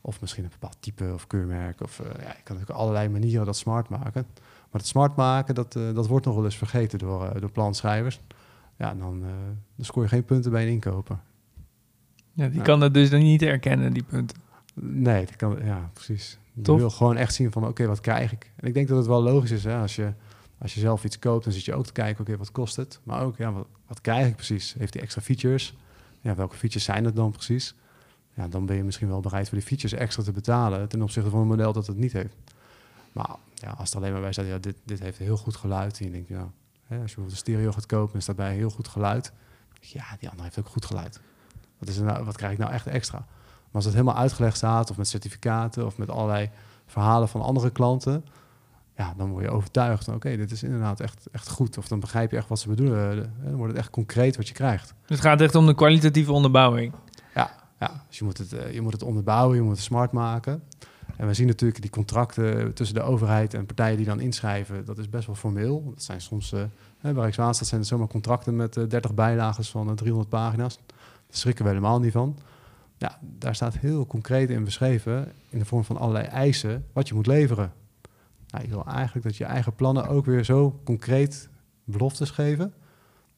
Of 0.02 0.22
misschien 0.22 0.44
een 0.44 0.50
bepaald 0.50 0.78
type 0.80 1.12
of 1.14 1.28
keurmerk. 1.28 1.82
Of, 1.82 2.00
eh, 2.00 2.06
ja, 2.06 2.28
je 2.28 2.44
kan 2.44 2.56
natuurlijk 2.56 2.80
allerlei 2.80 3.10
manieren 3.10 3.46
dat 3.46 3.58
smart 3.58 3.90
maken. 3.90 4.26
Maar 4.72 4.82
het 4.82 4.88
smart 4.88 5.16
maken, 5.16 5.56
dat, 5.56 5.76
eh, 5.76 5.94
dat 5.94 6.08
wordt 6.08 6.26
nog 6.26 6.36
wel 6.36 6.46
eens 6.46 6.58
vergeten 6.58 7.00
door, 7.00 7.26
eh, 7.26 7.42
door 7.42 7.52
planschrijvers. 7.52 8.20
Ja, 8.78 8.94
dan, 8.94 9.22
eh, 9.24 9.30
dan 9.76 9.86
scoor 9.86 10.04
je 10.04 10.10
geen 10.10 10.26
punten 10.26 10.52
bij 10.52 10.64
een 10.64 10.72
inkoper. 10.72 11.18
ja 12.34 12.48
die 12.48 12.62
kan 12.62 12.80
dat 12.80 12.94
dus 12.94 13.10
dan 13.10 13.20
niet 13.20 13.42
herkennen, 13.42 13.94
die 13.94 14.04
punten. 14.04 14.38
Nee, 14.74 15.26
dat 15.26 15.36
kan, 15.36 15.58
ja, 15.64 15.90
precies. 15.94 16.38
Je 16.60 16.66
Tof. 16.66 16.80
wil 16.80 16.90
gewoon 16.90 17.18
echt 17.18 17.34
zien 17.34 17.52
van, 17.52 17.68
oké, 17.68 17.88
wat 17.88 18.00
krijg 18.00 18.32
ik? 18.32 18.52
En 18.56 18.68
ik 18.68 18.74
denk 18.74 18.88
dat 18.88 18.98
het 18.98 19.08
wel 19.08 19.22
logisch 19.24 19.52
is, 19.52 19.64
hè, 19.64 19.78
als 19.82 19.96
je, 19.96 20.14
als 20.58 20.74
je 20.74 20.80
zelf 20.80 21.04
iets 21.04 21.20
koopt, 21.20 21.44
dan 21.44 21.54
zit 21.54 21.66
je 21.66 21.74
ook 21.74 21.86
te 21.86 21.92
kijken, 21.92 22.22
oké, 22.22 22.38
wat 22.38 22.52
kost 22.52 22.76
het? 22.76 23.00
Maar 23.04 23.22
ook, 23.22 23.38
ja, 23.38 23.52
wat, 23.52 23.68
wat 23.88 24.02
krijg 24.02 24.28
ik 24.28 24.36
precies? 24.36 24.76
Heeft 24.78 24.94
hij 24.94 25.04
extra 25.04 25.22
features? 25.22 25.76
Ja, 26.22 26.36
welke 26.36 26.56
features 26.56 26.84
zijn 26.84 27.06
het 27.06 27.16
dan 27.16 27.32
precies? 27.32 27.76
Ja, 28.34 28.48
dan 28.48 28.66
ben 28.66 28.76
je 28.76 28.84
misschien 28.84 29.08
wel 29.08 29.20
bereid 29.20 29.50
voor 29.50 29.58
die 29.58 29.68
features 29.68 29.94
extra 29.94 30.24
te 30.24 30.32
betalen 30.32 30.88
ten 30.90 31.02
opzichte 31.02 31.30
van 31.30 31.40
een 31.40 31.48
model 31.48 31.74
dat 31.74 31.88
het 31.88 31.98
niet 31.98 32.14
heeft. 32.14 32.36
Maar 33.12 33.36
ja, 33.54 33.70
als 33.70 33.92
er 33.92 33.98
alleen 33.98 34.12
maar 34.12 34.22
bij 34.22 34.32
staat, 34.32 34.46
ja, 34.46 34.58
dit, 34.58 34.76
dit 34.84 35.00
heeft 35.00 35.18
heel 35.18 35.38
goed 35.38 35.56
geluid. 35.56 36.00
En 36.00 36.06
je 36.06 36.12
denkt, 36.12 36.30
hè, 36.30 36.36
als 36.38 36.50
je 36.88 36.96
bijvoorbeeld 36.98 37.32
een 37.32 37.38
stereo 37.38 37.72
gaat 37.72 37.86
kopen 37.86 38.16
en 38.16 38.22
staat 38.22 38.36
bij 38.36 38.56
heel 38.56 38.70
goed 38.70 38.88
geluid. 38.88 39.32
je, 39.80 39.98
Ja, 39.98 40.04
die 40.20 40.30
andere 40.30 40.44
heeft 40.44 40.60
ook 40.60 40.68
goed 40.68 40.86
geluid. 40.86 41.20
Wat, 41.78 41.90
is 41.90 41.98
er 41.98 42.04
nou, 42.04 42.24
wat 42.26 42.38
krijg 42.38 42.52
ik 42.52 42.58
nou 42.58 42.72
echt 42.72 42.88
extra? 42.88 43.28
Maar 43.72 43.82
als 43.82 43.86
het 43.86 43.94
helemaal 43.94 44.16
uitgelegd 44.16 44.58
staat, 44.58 44.90
of 44.90 44.98
met 44.98 45.08
certificaten, 45.08 45.86
of 45.86 45.98
met 45.98 46.10
allerlei 46.10 46.50
verhalen 46.86 47.28
van 47.30 47.42
andere 47.42 47.70
klanten, 47.70 48.26
ja, 48.98 49.14
dan 49.18 49.30
word 49.30 49.44
je 49.44 49.52
overtuigd. 49.52 50.08
Oké, 50.08 50.38
dit 50.38 50.52
is 50.52 50.64
inderdaad 50.64 51.00
echt, 51.00 51.28
echt 51.32 51.50
goed. 51.50 51.78
Of 51.78 51.88
dan 51.88 52.00
begrijp 52.00 52.32
je 52.32 52.38
echt 52.38 52.48
wat 52.48 52.60
ze 52.60 52.68
bedoelen. 52.68 53.12
Eh, 53.12 53.28
Dan 53.44 53.56
wordt 53.56 53.72
het 53.72 53.82
echt 53.82 53.90
concreet 53.90 54.36
wat 54.36 54.48
je 54.48 54.54
krijgt. 54.54 54.94
Dus 55.06 55.18
het 55.18 55.28
gaat 55.28 55.42
echt 55.42 55.56
om 55.56 55.66
de 55.66 55.76
kwalitatieve 55.76 56.32
onderbouwing. 56.32 56.94
Ja, 57.80 58.04
dus 58.08 58.18
je 58.18 58.24
moet, 58.26 58.38
het, 58.38 58.54
eh, 58.54 58.74
je 58.74 58.82
moet 58.82 58.94
het 58.94 59.04
onderbouwen, 59.04 59.56
je 59.56 59.62
moet 59.62 59.72
het 59.72 59.82
smart 59.82 60.12
maken. 60.12 60.64
En 61.20 61.28
we 61.28 61.34
zien 61.34 61.48
natuurlijk 61.48 61.82
die 61.82 61.90
contracten 61.90 62.74
tussen 62.74 62.96
de 62.96 63.02
overheid 63.02 63.54
en 63.54 63.66
partijen 63.66 63.98
die 63.98 64.06
dan 64.06 64.20
inschrijven, 64.20 64.86
dat 64.86 64.98
is 64.98 65.10
best 65.10 65.26
wel 65.26 65.36
formeel. 65.36 65.84
Dat 65.94 66.04
zijn 66.04 66.22
soms, 66.22 66.52
eh, 66.52 66.62
bij 67.02 67.14
Rijkswaterstaat 67.14 67.68
zijn 67.68 67.80
het 67.80 67.90
zomaar 67.90 68.08
contracten 68.08 68.56
met 68.56 68.78
eh, 68.78 68.84
30 68.88 69.14
bijlagen 69.14 69.64
van 69.64 69.90
eh, 69.90 69.94
300 69.94 70.30
pagina's. 70.30 70.76
Daar 70.76 70.98
schrikken 71.30 71.64
we 71.64 71.70
helemaal 71.70 72.00
niet 72.00 72.12
van. 72.12 72.38
Ja, 73.00 73.20
daar 73.22 73.56
staat 73.56 73.78
heel 73.78 74.06
concreet 74.06 74.50
in 74.50 74.64
beschreven, 74.64 75.32
in 75.50 75.60
de 75.60 75.66
vorm 75.66 75.84
van 75.84 75.98
allerlei 75.98 76.26
eisen, 76.26 76.86
wat 76.94 77.08
je 77.08 77.14
moet 77.14 77.28
leveren. 77.28 77.74
Nou, 78.48 78.64
je 78.64 78.70
wil 78.70 78.86
eigenlijk 78.86 79.26
dat 79.26 79.36
je 79.36 79.46
eigen 79.46 79.76
plannen 79.76 80.08
ook 80.08 80.26
weer 80.26 80.44
zo 80.44 80.82
concreet 80.84 81.50
beloftes 81.84 82.30
geven, 82.30 82.74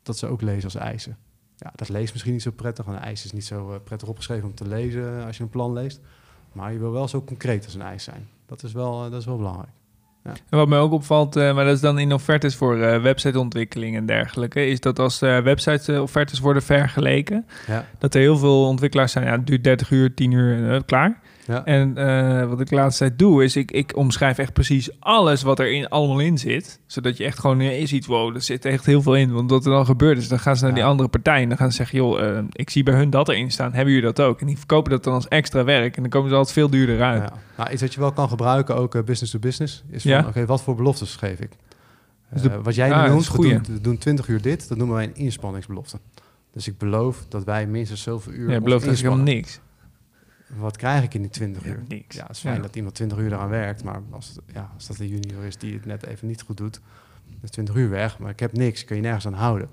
dat 0.03 0.17
ze 0.17 0.27
ook 0.27 0.41
lezen 0.41 0.63
als 0.63 0.75
eisen. 0.75 1.17
Ja, 1.55 1.71
dat 1.75 1.89
leest 1.89 2.11
misschien 2.11 2.33
niet 2.33 2.41
zo 2.41 2.51
prettig, 2.51 2.85
want 2.85 2.97
een 2.97 3.03
eis 3.03 3.25
is 3.25 3.31
niet 3.31 3.45
zo 3.45 3.73
eh, 3.73 3.79
prettig 3.83 4.07
opgeschreven 4.07 4.47
om 4.47 4.55
te 4.55 4.67
lezen 4.67 5.25
als 5.25 5.37
je 5.37 5.43
een 5.43 5.49
plan 5.49 5.73
leest. 5.73 5.99
Maar 6.51 6.73
je 6.73 6.79
wil 6.79 6.91
wel 6.91 7.07
zo 7.07 7.23
concreet 7.23 7.65
als 7.65 7.73
een 7.73 7.81
eis 7.81 8.03
zijn. 8.03 8.27
Dat 8.45 8.63
is 8.63 8.71
wel, 8.71 9.05
eh, 9.05 9.11
dat 9.11 9.19
is 9.19 9.25
wel 9.25 9.37
belangrijk. 9.37 9.80
En 10.23 10.57
wat 10.57 10.67
mij 10.67 10.79
ook 10.79 10.91
opvalt, 10.91 11.35
eh, 11.35 11.53
maar 11.55 11.65
dat 11.65 11.73
is 11.75 11.81
dan 11.81 11.99
in 11.99 12.13
offertes 12.13 12.55
voor 12.55 12.81
eh, 12.81 13.01
websiteontwikkeling 13.01 13.95
en 13.95 14.05
dergelijke, 14.05 14.67
is 14.67 14.79
dat 14.79 14.99
als 14.99 15.21
uh, 15.21 15.37
website-offertes 15.39 16.39
worden 16.39 16.63
vergeleken, 16.63 17.45
Ja. 17.67 17.85
dat 17.97 18.13
er 18.13 18.21
heel 18.21 18.37
veel 18.37 18.67
ontwikkelaars 18.67 19.11
zijn, 19.11 19.25
ja, 19.25 19.31
het 19.31 19.47
duurt 19.47 19.63
30 19.63 19.89
uur, 19.89 20.13
10 20.13 20.31
uur, 20.31 20.73
eh, 20.73 20.79
klaar. 20.85 21.19
Ja. 21.51 21.65
En 21.65 21.97
eh, 21.97 22.47
wat 22.49 22.59
ik 22.59 22.69
de 22.69 22.75
laatste 22.75 23.05
tijd 23.05 23.19
doe, 23.19 23.43
is 23.43 23.55
ik, 23.55 23.71
ik 23.71 23.95
omschrijf 23.95 24.37
echt 24.37 24.53
precies 24.53 24.89
alles 24.99 25.41
wat 25.41 25.59
er 25.59 25.71
in, 25.71 25.89
allemaal 25.89 26.19
in 26.19 26.37
zit. 26.37 26.79
Zodat 26.85 27.17
je 27.17 27.23
echt 27.23 27.39
gewoon 27.39 27.59
eh, 27.59 27.85
ziet, 27.85 28.05
wow, 28.05 28.35
er 28.35 28.41
zit 28.41 28.65
echt 28.65 28.85
heel 28.85 29.01
veel 29.01 29.15
in. 29.15 29.31
Want 29.31 29.49
wat 29.49 29.65
er 29.65 29.71
dan 29.71 29.85
gebeurt 29.85 30.17
is, 30.17 30.27
dan 30.27 30.39
gaan 30.39 30.55
ze 30.57 30.63
naar 30.65 30.73
die 30.73 30.83
andere 30.85 31.09
partij 31.09 31.41
en 31.41 31.49
dan 31.49 31.57
gaan 31.57 31.69
ze 31.69 31.75
zeggen, 31.75 31.97
joh, 31.97 32.21
eh, 32.37 32.43
ik 32.51 32.69
zie 32.69 32.83
bij 32.83 32.93
hun 32.93 33.09
dat 33.09 33.29
erin 33.29 33.51
staan, 33.51 33.73
hebben 33.73 33.93
jullie 33.93 34.13
dat 34.13 34.25
ook? 34.25 34.39
En 34.41 34.47
die 34.47 34.57
verkopen 34.57 34.91
dat 34.91 35.03
dan 35.03 35.13
als 35.13 35.27
extra 35.27 35.63
werk 35.63 35.95
en 35.95 36.01
dan 36.01 36.11
komen 36.11 36.29
ze 36.29 36.35
altijd 36.35 36.53
veel 36.55 36.69
duurder 36.69 37.01
uit. 37.01 37.21
Ja. 37.21 37.33
Nou, 37.57 37.71
iets 37.71 37.81
wat 37.81 37.93
je 37.93 37.99
wel 37.99 38.11
kan 38.11 38.29
gebruiken, 38.29 38.75
ook 38.75 39.05
business 39.05 39.31
to 39.31 39.39
business, 39.39 39.83
is 39.89 40.01
van, 40.01 40.11
Ja. 40.11 40.25
oké, 40.27 40.45
wat 40.45 40.61
voor 40.63 40.75
beloftes 40.75 41.15
geef 41.15 41.39
ik? 41.39 41.51
Dus 42.33 42.41
de- 42.41 42.61
wat 42.61 42.75
jij 42.75 42.91
Ah, 42.91 42.95
nu 42.95 43.01
dat 43.01 43.09
noemt, 43.11 43.21
is 43.21 43.31
we 43.31 43.41
doen, 43.41 43.75
we 43.75 43.81
doen 43.81 43.97
20 43.97 44.27
uur 44.27 44.41
dit, 44.41 44.67
dat 44.67 44.77
noemen 44.77 44.95
wij 44.95 45.05
een 45.05 45.15
inspanningsbelofte. 45.15 45.97
Dus 46.53 46.67
ik 46.67 46.77
beloof 46.77 47.25
dat 47.29 47.43
wij 47.43 47.67
minstens 47.67 48.01
zoveel 48.01 48.33
uur 48.33 48.49
Ja, 48.51 48.59
belooft 48.61 48.85
eigenlijk 48.85 49.13
helemaal 49.15 49.33
niks. 49.35 49.59
Wat 50.57 50.77
krijg 50.77 51.03
ik 51.03 51.13
in 51.13 51.21
die 51.21 51.29
20 51.31 51.63
Ja, 51.63 51.69
uur? 51.69 51.83
niks. 51.87 52.15
Ja, 52.15 52.21
het 52.21 52.31
is 52.35 52.39
fijn 52.39 52.55
Ja. 52.55 52.61
dat 52.61 52.75
iemand 52.75 52.95
20 52.95 53.17
uur 53.17 53.33
eraan 53.33 53.49
werkt, 53.49 53.83
maar 53.83 54.01
als, 54.09 54.27
het, 54.27 54.39
ja, 54.53 54.71
als 54.75 54.87
dat 54.87 54.99
een 54.99 55.07
junior 55.07 55.43
is 55.43 55.57
die 55.57 55.73
het 55.73 55.85
net 55.85 56.05
even 56.05 56.27
niet 56.27 56.41
goed 56.41 56.57
doet, 56.57 56.81
is 57.41 57.49
20 57.49 57.75
uur 57.75 57.89
weg, 57.89 58.19
maar 58.19 58.29
ik 58.29 58.39
heb 58.39 58.53
niks, 58.53 58.85
kun 58.85 58.95
je 58.95 59.01
nergens 59.01 59.25
aan 59.27 59.33
houden. 59.33 59.69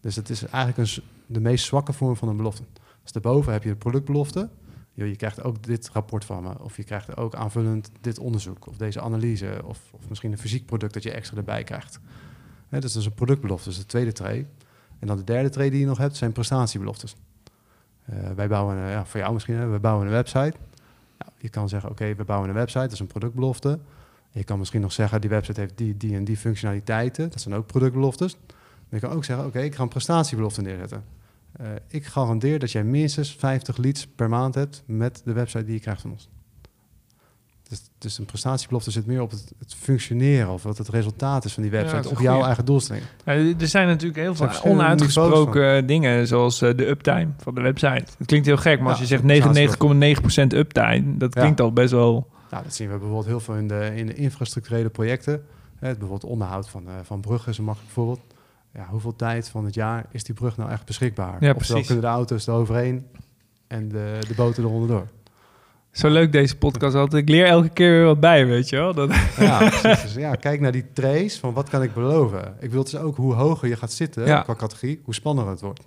Dus 0.00 0.16
het 0.16 0.30
is 0.30 0.42
eigenlijk 0.46 0.76
een, 0.96 1.02
de 1.26 1.40
meest 1.40 1.64
zwakke 1.64 1.92
vorm 1.92 2.16
van 2.16 2.28
een 2.28 2.36
belofte. 2.36 2.62
Dus 3.02 3.12
daarboven 3.12 3.52
heb 3.52 3.62
je 3.62 3.68
de 3.68 3.76
productbelofte. 3.76 4.48
Je 4.94 5.16
krijgt 5.16 5.42
ook 5.42 5.62
dit 5.62 5.90
rapport 5.92 6.24
van 6.24 6.42
me, 6.42 6.58
of 6.62 6.76
je 6.76 6.84
krijgt 6.84 7.16
ook 7.16 7.34
aanvullend 7.34 7.90
dit 8.00 8.18
onderzoek, 8.18 8.66
of 8.66 8.76
deze 8.76 9.00
analyse, 9.00 9.60
of, 9.64 9.80
of 9.90 10.08
misschien 10.08 10.32
een 10.32 10.38
fysiek 10.38 10.66
product 10.66 10.94
dat 10.94 11.02
je 11.02 11.10
extra 11.12 11.36
erbij 11.36 11.64
krijgt. 11.64 11.98
Dus 12.68 12.80
dat 12.80 12.94
is 12.94 13.06
een 13.06 13.14
productbelofte, 13.14 13.64
dat 13.64 13.72
is 13.74 13.80
de 13.80 13.86
tweede 13.86 14.12
tree. 14.12 14.46
En 14.98 15.06
dan 15.06 15.16
de 15.16 15.24
derde 15.24 15.48
tree 15.48 15.70
die 15.70 15.80
je 15.80 15.86
nog 15.86 15.98
hebt, 15.98 16.16
zijn 16.16 16.32
prestatiebeloftes. 16.32 17.16
Eh, 18.10 18.30
wij 18.34 18.48
bouwen, 18.48 18.76
ja, 18.76 19.04
voor 19.04 19.20
jou 19.20 19.32
misschien, 19.32 19.54
hè, 19.54 19.68
we 19.68 19.78
bouwen 19.78 20.06
een 20.06 20.12
website. 20.12 20.54
Nou, 21.18 21.32
je 21.38 21.48
kan 21.48 21.68
zeggen, 21.68 21.90
oké, 21.90 22.14
we 22.14 22.24
bouwen 22.24 22.48
een 22.48 22.54
website, 22.54 22.80
dat 22.80 22.92
is 22.92 23.00
een 23.00 23.06
productbelofte. 23.06 23.78
Je 24.30 24.44
kan 24.44 24.58
misschien 24.58 24.80
nog 24.80 24.92
zeggen, 24.92 25.20
die 25.20 25.30
website 25.30 25.60
heeft 25.60 25.78
die, 25.78 25.96
die 25.96 26.14
en 26.14 26.24
die 26.24 26.36
functionaliteiten. 26.36 27.30
Dat 27.30 27.40
zijn 27.40 27.54
ook 27.54 27.66
productbeloftes. 27.66 28.36
Maar 28.46 29.00
je 29.00 29.06
kan 29.06 29.16
ook 29.16 29.24
zeggen, 29.24 29.46
oké, 29.46 29.60
ik 29.60 29.74
ga 29.74 29.82
een 29.82 29.88
prestatiebelofte 29.88 30.62
neerzetten. 30.62 31.04
Eh, 31.52 31.66
ik 31.86 32.04
garandeer 32.04 32.58
dat 32.58 32.72
jij 32.72 32.84
minstens 32.84 33.34
50 33.36 33.76
leads 33.76 34.06
per 34.06 34.28
maand 34.28 34.54
hebt 34.54 34.82
met 34.86 35.22
de 35.24 35.32
website 35.32 35.64
die 35.64 35.74
je 35.74 35.80
krijgt 35.80 36.00
van 36.00 36.10
ons. 36.10 36.28
Dus, 37.70 37.80
dus 37.98 38.18
een 38.18 38.24
prestatiebelofte 38.24 38.90
zit 38.90 39.06
meer 39.06 39.20
op 39.22 39.30
het, 39.30 39.52
het 39.58 39.74
functioneren 39.74 40.48
of 40.48 40.62
wat 40.62 40.78
het 40.78 40.88
resultaat 40.88 41.44
is 41.44 41.52
van 41.52 41.62
die 41.62 41.72
Ja, 41.72 41.78
website 41.78 42.00
is 42.00 42.06
op 42.06 42.18
jouw 42.20 42.44
eigen 42.44 42.64
doelstelling. 42.64 43.04
Ja, 43.24 43.32
er 43.32 43.66
zijn 43.68 43.86
natuurlijk 43.86 44.20
heel 44.20 44.34
veel 44.34 44.48
onuitgesproken 44.64 45.86
dingen, 45.86 46.26
zoals 46.26 46.62
eh, 46.62 46.76
de 46.76 46.88
uptime 46.88 47.28
van 47.36 47.54
de 47.54 47.60
website. 47.60 48.04
Het 48.18 48.26
klinkt 48.26 48.46
heel 48.46 48.56
gek, 48.56 48.78
maar 48.80 48.88
als 48.88 48.96
Ja, 48.96 49.02
je 49.02 49.08
zegt 49.08 49.22
prestatiebelofte. 49.26 50.54
99,9% 50.54 50.58
uptime, 50.58 51.16
dat 51.16 51.34
Ja. 51.34 51.40
klinkt 51.40 51.60
al 51.60 51.72
best 51.72 51.90
wel... 51.92 52.28
Nou, 52.50 52.62
dat 52.64 52.74
zien 52.74 52.86
we 52.90 52.92
bijvoorbeeld 52.96 53.26
heel 53.26 53.40
veel 53.40 53.54
in 53.54 53.68
de, 53.68 53.92
in 53.94 54.06
de 54.06 54.14
infrastructurele 54.14 54.88
projecten. 54.88 55.32
Hè, 55.78 55.88
bijvoorbeeld 55.90 56.24
onderhoud 56.24 56.68
van, 56.68 56.86
eh, 56.86 56.92
van 57.02 57.20
bruggen 57.20 57.52
is 57.52 57.58
een 57.58 57.64
makkelijk 57.64 57.92
voorbeeld. 57.92 58.20
Ja, 58.74 58.86
hoeveel 58.90 59.16
tijd 59.16 59.48
van 59.48 59.64
het 59.64 59.74
jaar 59.74 60.06
is 60.10 60.24
die 60.24 60.34
brug 60.34 60.56
nou 60.56 60.70
echt 60.70 60.84
beschikbaar? 60.84 61.36
Ja, 61.44 61.52
precies. 61.52 61.86
kunnen 61.86 62.04
de 62.04 62.10
auto's 62.10 62.46
eroverheen 62.46 63.06
en 63.66 63.88
de, 63.88 64.18
de 64.28 64.34
boten 64.34 64.64
eronderdoor. 64.64 65.06
Zo 65.92 66.08
leuk 66.08 66.32
deze 66.32 66.56
podcast 66.56 66.94
altijd. 66.94 67.22
Ik 67.22 67.28
leer 67.28 67.46
elke 67.46 67.68
keer 67.68 67.90
weer 67.90 68.04
wat 68.04 68.20
bij, 68.20 68.46
weet 68.46 68.68
je 68.68 68.76
wel. 68.76 68.94
Dat, 68.94 69.10
Ja, 69.38 69.58
precies. 69.68 70.02
Dus 70.02 70.14
ja, 70.14 70.34
kijk 70.34 70.60
naar 70.60 70.72
die 70.72 70.92
trace 70.92 71.38
van 71.38 71.52
wat 71.54 71.68
kan 71.68 71.82
ik 71.82 71.94
beloven. 71.94 72.56
Ik 72.60 72.70
wil 72.70 72.82
dus 72.82 72.96
ook 72.96 73.16
hoe 73.16 73.34
hoger 73.34 73.68
je 73.68 73.76
gaat 73.76 73.92
zitten 73.92 74.26
Ja. 74.26 74.42
qua 74.42 74.54
categorie, 74.54 75.00
hoe 75.04 75.14
spannender 75.14 75.52
het 75.52 75.62
wordt. 75.62 75.86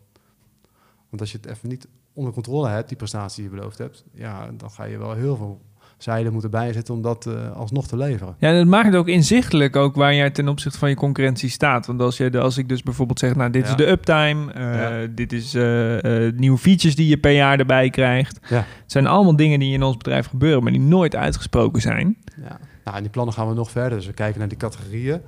Want 1.09 1.21
als 1.21 1.31
je 1.31 1.37
het 1.41 1.49
even 1.51 1.69
niet 1.69 1.87
onder 2.13 2.33
controle 2.33 2.67
hebt, 2.69 2.87
die 2.87 2.97
prestatie 2.97 3.43
die 3.43 3.51
je 3.51 3.57
beloofd 3.57 3.77
hebt, 3.77 4.03
ja, 4.13 4.49
dan 4.57 4.71
ga 4.71 4.83
je 4.83 4.97
wel 4.97 5.13
heel 5.13 5.35
veel 5.35 5.61
zijden 6.03 6.31
moeten 6.31 6.51
bijzetten 6.51 6.93
om 6.93 7.01
dat 7.01 7.25
uh, 7.25 7.51
alsnog 7.51 7.87
te 7.87 7.97
leveren. 7.97 8.35
Ja, 8.39 8.53
dat 8.53 8.67
maakt 8.67 8.85
het 8.85 8.95
ook 8.95 9.07
inzichtelijk 9.07 9.75
ook 9.75 9.95
waar 9.95 10.15
jij 10.15 10.29
ten 10.29 10.47
opzichte 10.47 10.77
van 10.77 10.89
je 10.89 10.95
concurrentie 10.95 11.49
staat. 11.49 11.85
Want 11.85 12.01
als, 12.01 12.17
je, 12.17 12.39
als 12.39 12.57
ik 12.57 12.69
dus 12.69 12.83
bijvoorbeeld 12.83 13.19
zeg, 13.19 13.35
nou 13.35 13.49
dit 13.49 13.67
is 13.67 13.75
de 13.75 13.89
uptime, 13.89 14.53
uh, 14.57 15.09
dit 15.15 15.33
is 15.33 15.55
uh, 15.55 16.31
nieuwe 16.35 16.57
features 16.57 16.95
die 16.95 17.07
je 17.07 17.17
per 17.17 17.31
jaar 17.31 17.59
erbij 17.59 17.89
krijgt. 17.89 18.39
Ja. 18.49 18.55
Het 18.55 18.91
zijn 18.91 19.07
allemaal 19.07 19.35
dingen 19.35 19.59
die 19.59 19.73
in 19.73 19.83
ons 19.83 19.97
bedrijf 19.97 20.27
gebeuren, 20.27 20.63
maar 20.63 20.71
die 20.71 20.81
nooit 20.81 21.15
uitgesproken 21.15 21.81
zijn. 21.81 22.17
Ja. 22.41 22.59
Nou, 22.83 22.97
en 22.97 23.03
die 23.03 23.11
plannen 23.11 23.33
gaan 23.33 23.47
we 23.47 23.53
nog 23.53 23.71
verder. 23.71 23.97
Dus 23.97 24.07
we 24.07 24.13
kijken 24.13 24.39
naar 24.39 24.49
die 24.49 24.57
categorieën. 24.57 25.21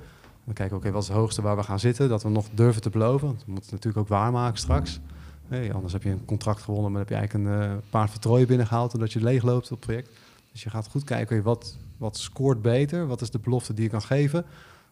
We 0.44 0.52
kijken, 0.52 0.76
oké, 0.76 0.90
wat 0.90 1.02
is 1.02 1.08
het 1.08 1.16
hoogste 1.16 1.42
waar 1.42 1.56
we 1.56 1.62
gaan 1.62 1.80
zitten? 1.80 2.08
Dat 2.08 2.22
we 2.22 2.28
nog 2.28 2.46
durven 2.54 2.82
te 2.82 2.90
beloven. 2.90 3.26
Want 3.26 3.44
we 3.44 3.52
moeten 3.52 3.70
het 3.70 3.84
natuurlijk 3.84 4.02
ook 4.02 4.18
waarmaken 4.18 4.58
straks. 4.58 5.00
Hey, 5.48 5.72
anders 5.72 5.92
heb 5.92 6.02
je 6.02 6.10
een 6.10 6.24
contract 6.24 6.62
gewonnen, 6.62 6.92
maar 6.92 7.04
dan 7.04 7.16
heb 7.16 7.30
je 7.30 7.36
eigenlijk 7.36 7.72
een 7.72 7.80
paar 7.90 8.10
vertrooien 8.10 8.46
binnengehaald... 8.46 8.94
omdat 8.94 9.12
je 9.12 9.22
leegloopt 9.22 9.64
op 9.64 9.70
het 9.70 9.80
project. 9.80 10.10
Dus 10.56 10.64
je 10.64 10.70
gaat 10.70 10.88
goed 10.88 11.04
kijken, 11.04 11.42
wat, 11.42 11.76
wat 11.96 12.16
scoort 12.16 12.62
beter? 12.62 13.06
Wat 13.06 13.20
is 13.20 13.30
de 13.30 13.38
belofte 13.38 13.74
die 13.74 13.84
je 13.84 13.90
kan 13.90 14.02
geven 14.02 14.44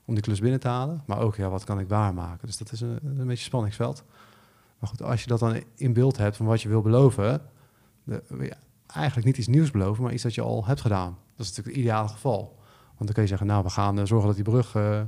om 0.05 0.15
die 0.15 0.23
klus 0.23 0.41
binnen 0.41 0.61
te 0.61 0.69
halen? 0.69 1.03
Maar 1.07 1.21
ook, 1.21 1.37
ja, 1.37 1.49
wat 1.49 1.65
kan 1.65 1.79
ik 1.79 1.89
waarmaken? 1.89 2.47
Dus 2.47 2.57
dat 2.57 2.73
is 2.73 2.81
een, 2.81 2.99
een 3.03 3.27
beetje 3.27 3.45
spanningsveld. 3.45 4.05
Maar 4.79 4.89
goed, 4.89 5.03
als 5.03 5.21
je 5.21 5.27
dat 5.27 5.39
dan 5.39 5.63
in 5.75 5.93
beeld 5.93 6.17
hebt 6.17 6.37
van 6.37 6.47
wat 6.47 6.63
je 6.63 6.69
wil 6.69 6.81
beloven... 6.81 7.41
De, 8.05 8.23
ja, 8.41 8.57
eigenlijk 8.87 9.27
niet 9.27 9.39
iets 9.39 9.47
nieuws 9.47 9.71
beloven, 9.71 10.03
maar 10.03 10.13
iets 10.13 10.23
dat 10.23 10.35
je 10.35 10.41
al 10.41 10.67
hebt 10.67 10.81
gedaan. 10.81 11.19
Dat 11.37 11.47
is 11.47 11.49
natuurlijk 11.49 11.77
het 11.77 11.85
ideale 11.85 12.09
geval. 12.09 12.41
Want 12.85 12.99
dan 12.99 13.13
kun 13.13 13.23
je 13.23 13.29
zeggen, 13.29 13.47
nou, 13.47 13.63
we 13.63 13.71
gaan 13.71 13.99
uh, 13.99 14.05
zorgen 14.05 14.27
dat 14.27 14.37
die 14.37 14.45
brug 14.45 14.75
uh, 14.75 15.01
eh, 15.01 15.07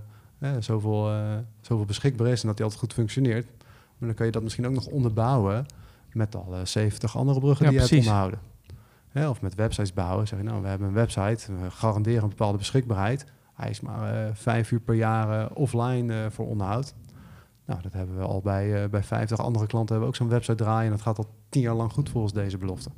zoveel, 0.59 1.13
uh, 1.13 1.37
zoveel 1.61 1.85
beschikbaar 1.85 2.27
is 2.27 2.41
en 2.41 2.47
dat 2.47 2.57
die 2.57 2.65
altijd 2.65 2.83
goed 2.83 2.93
functioneert. 2.93 3.47
Maar 3.99 4.09
dan 4.09 4.15
kan 4.15 4.27
je 4.27 4.33
dat 4.33 4.43
misschien 4.43 4.67
ook 4.67 4.75
nog 4.75 4.87
onderbouwen 4.87 5.67
met 6.13 6.35
alle 6.37 6.65
70 6.65 7.17
andere 7.17 7.41
bruggen 7.41 7.67
die 7.67 7.75
je 7.75 7.81
hebt 7.81 7.93
onderhouden. 7.93 8.55
Of 9.25 9.41
met 9.41 9.55
websites 9.55 9.93
bouwen. 9.93 10.27
Zeg 10.27 10.39
je, 10.39 10.45
nou, 10.45 10.63
we 10.63 10.69
hebben 10.69 10.89
een 10.89 10.95
website, 10.95 11.53
we 11.61 11.71
garanderen 11.71 12.23
een 12.23 12.29
bepaalde 12.29 12.59
beschikbaarheid. 12.59 13.27
Hij 13.55 13.71
is 13.71 13.81
maar 13.81 14.37
vijf 14.37 14.71
uur 14.71 14.81
per 14.81 14.95
jaar 14.95 15.51
offline 15.51 16.31
voor 16.31 16.47
onderhoud. 16.47 16.95
Nou, 17.65 17.83
dat 17.83 17.93
hebben 17.93 18.17
we 18.17 18.25
al 18.25 18.41
bij, 18.41 18.91
bij 18.91 19.03
50 19.03 19.39
andere 19.39 19.67
klanten 19.67 19.95
hebben 19.95 20.01
we 20.01 20.15
ook 20.15 20.17
zo'n 20.17 20.37
website 20.37 20.65
draaien. 20.65 20.85
En 20.85 20.91
dat 20.91 21.01
gaat 21.01 21.19
al 21.19 21.35
tien 21.49 21.63
jaar 21.63 21.75
lang 21.75 21.93
goed 21.93 22.09
volgens 22.09 22.33
deze 22.33 22.59
belofte. 22.59 22.91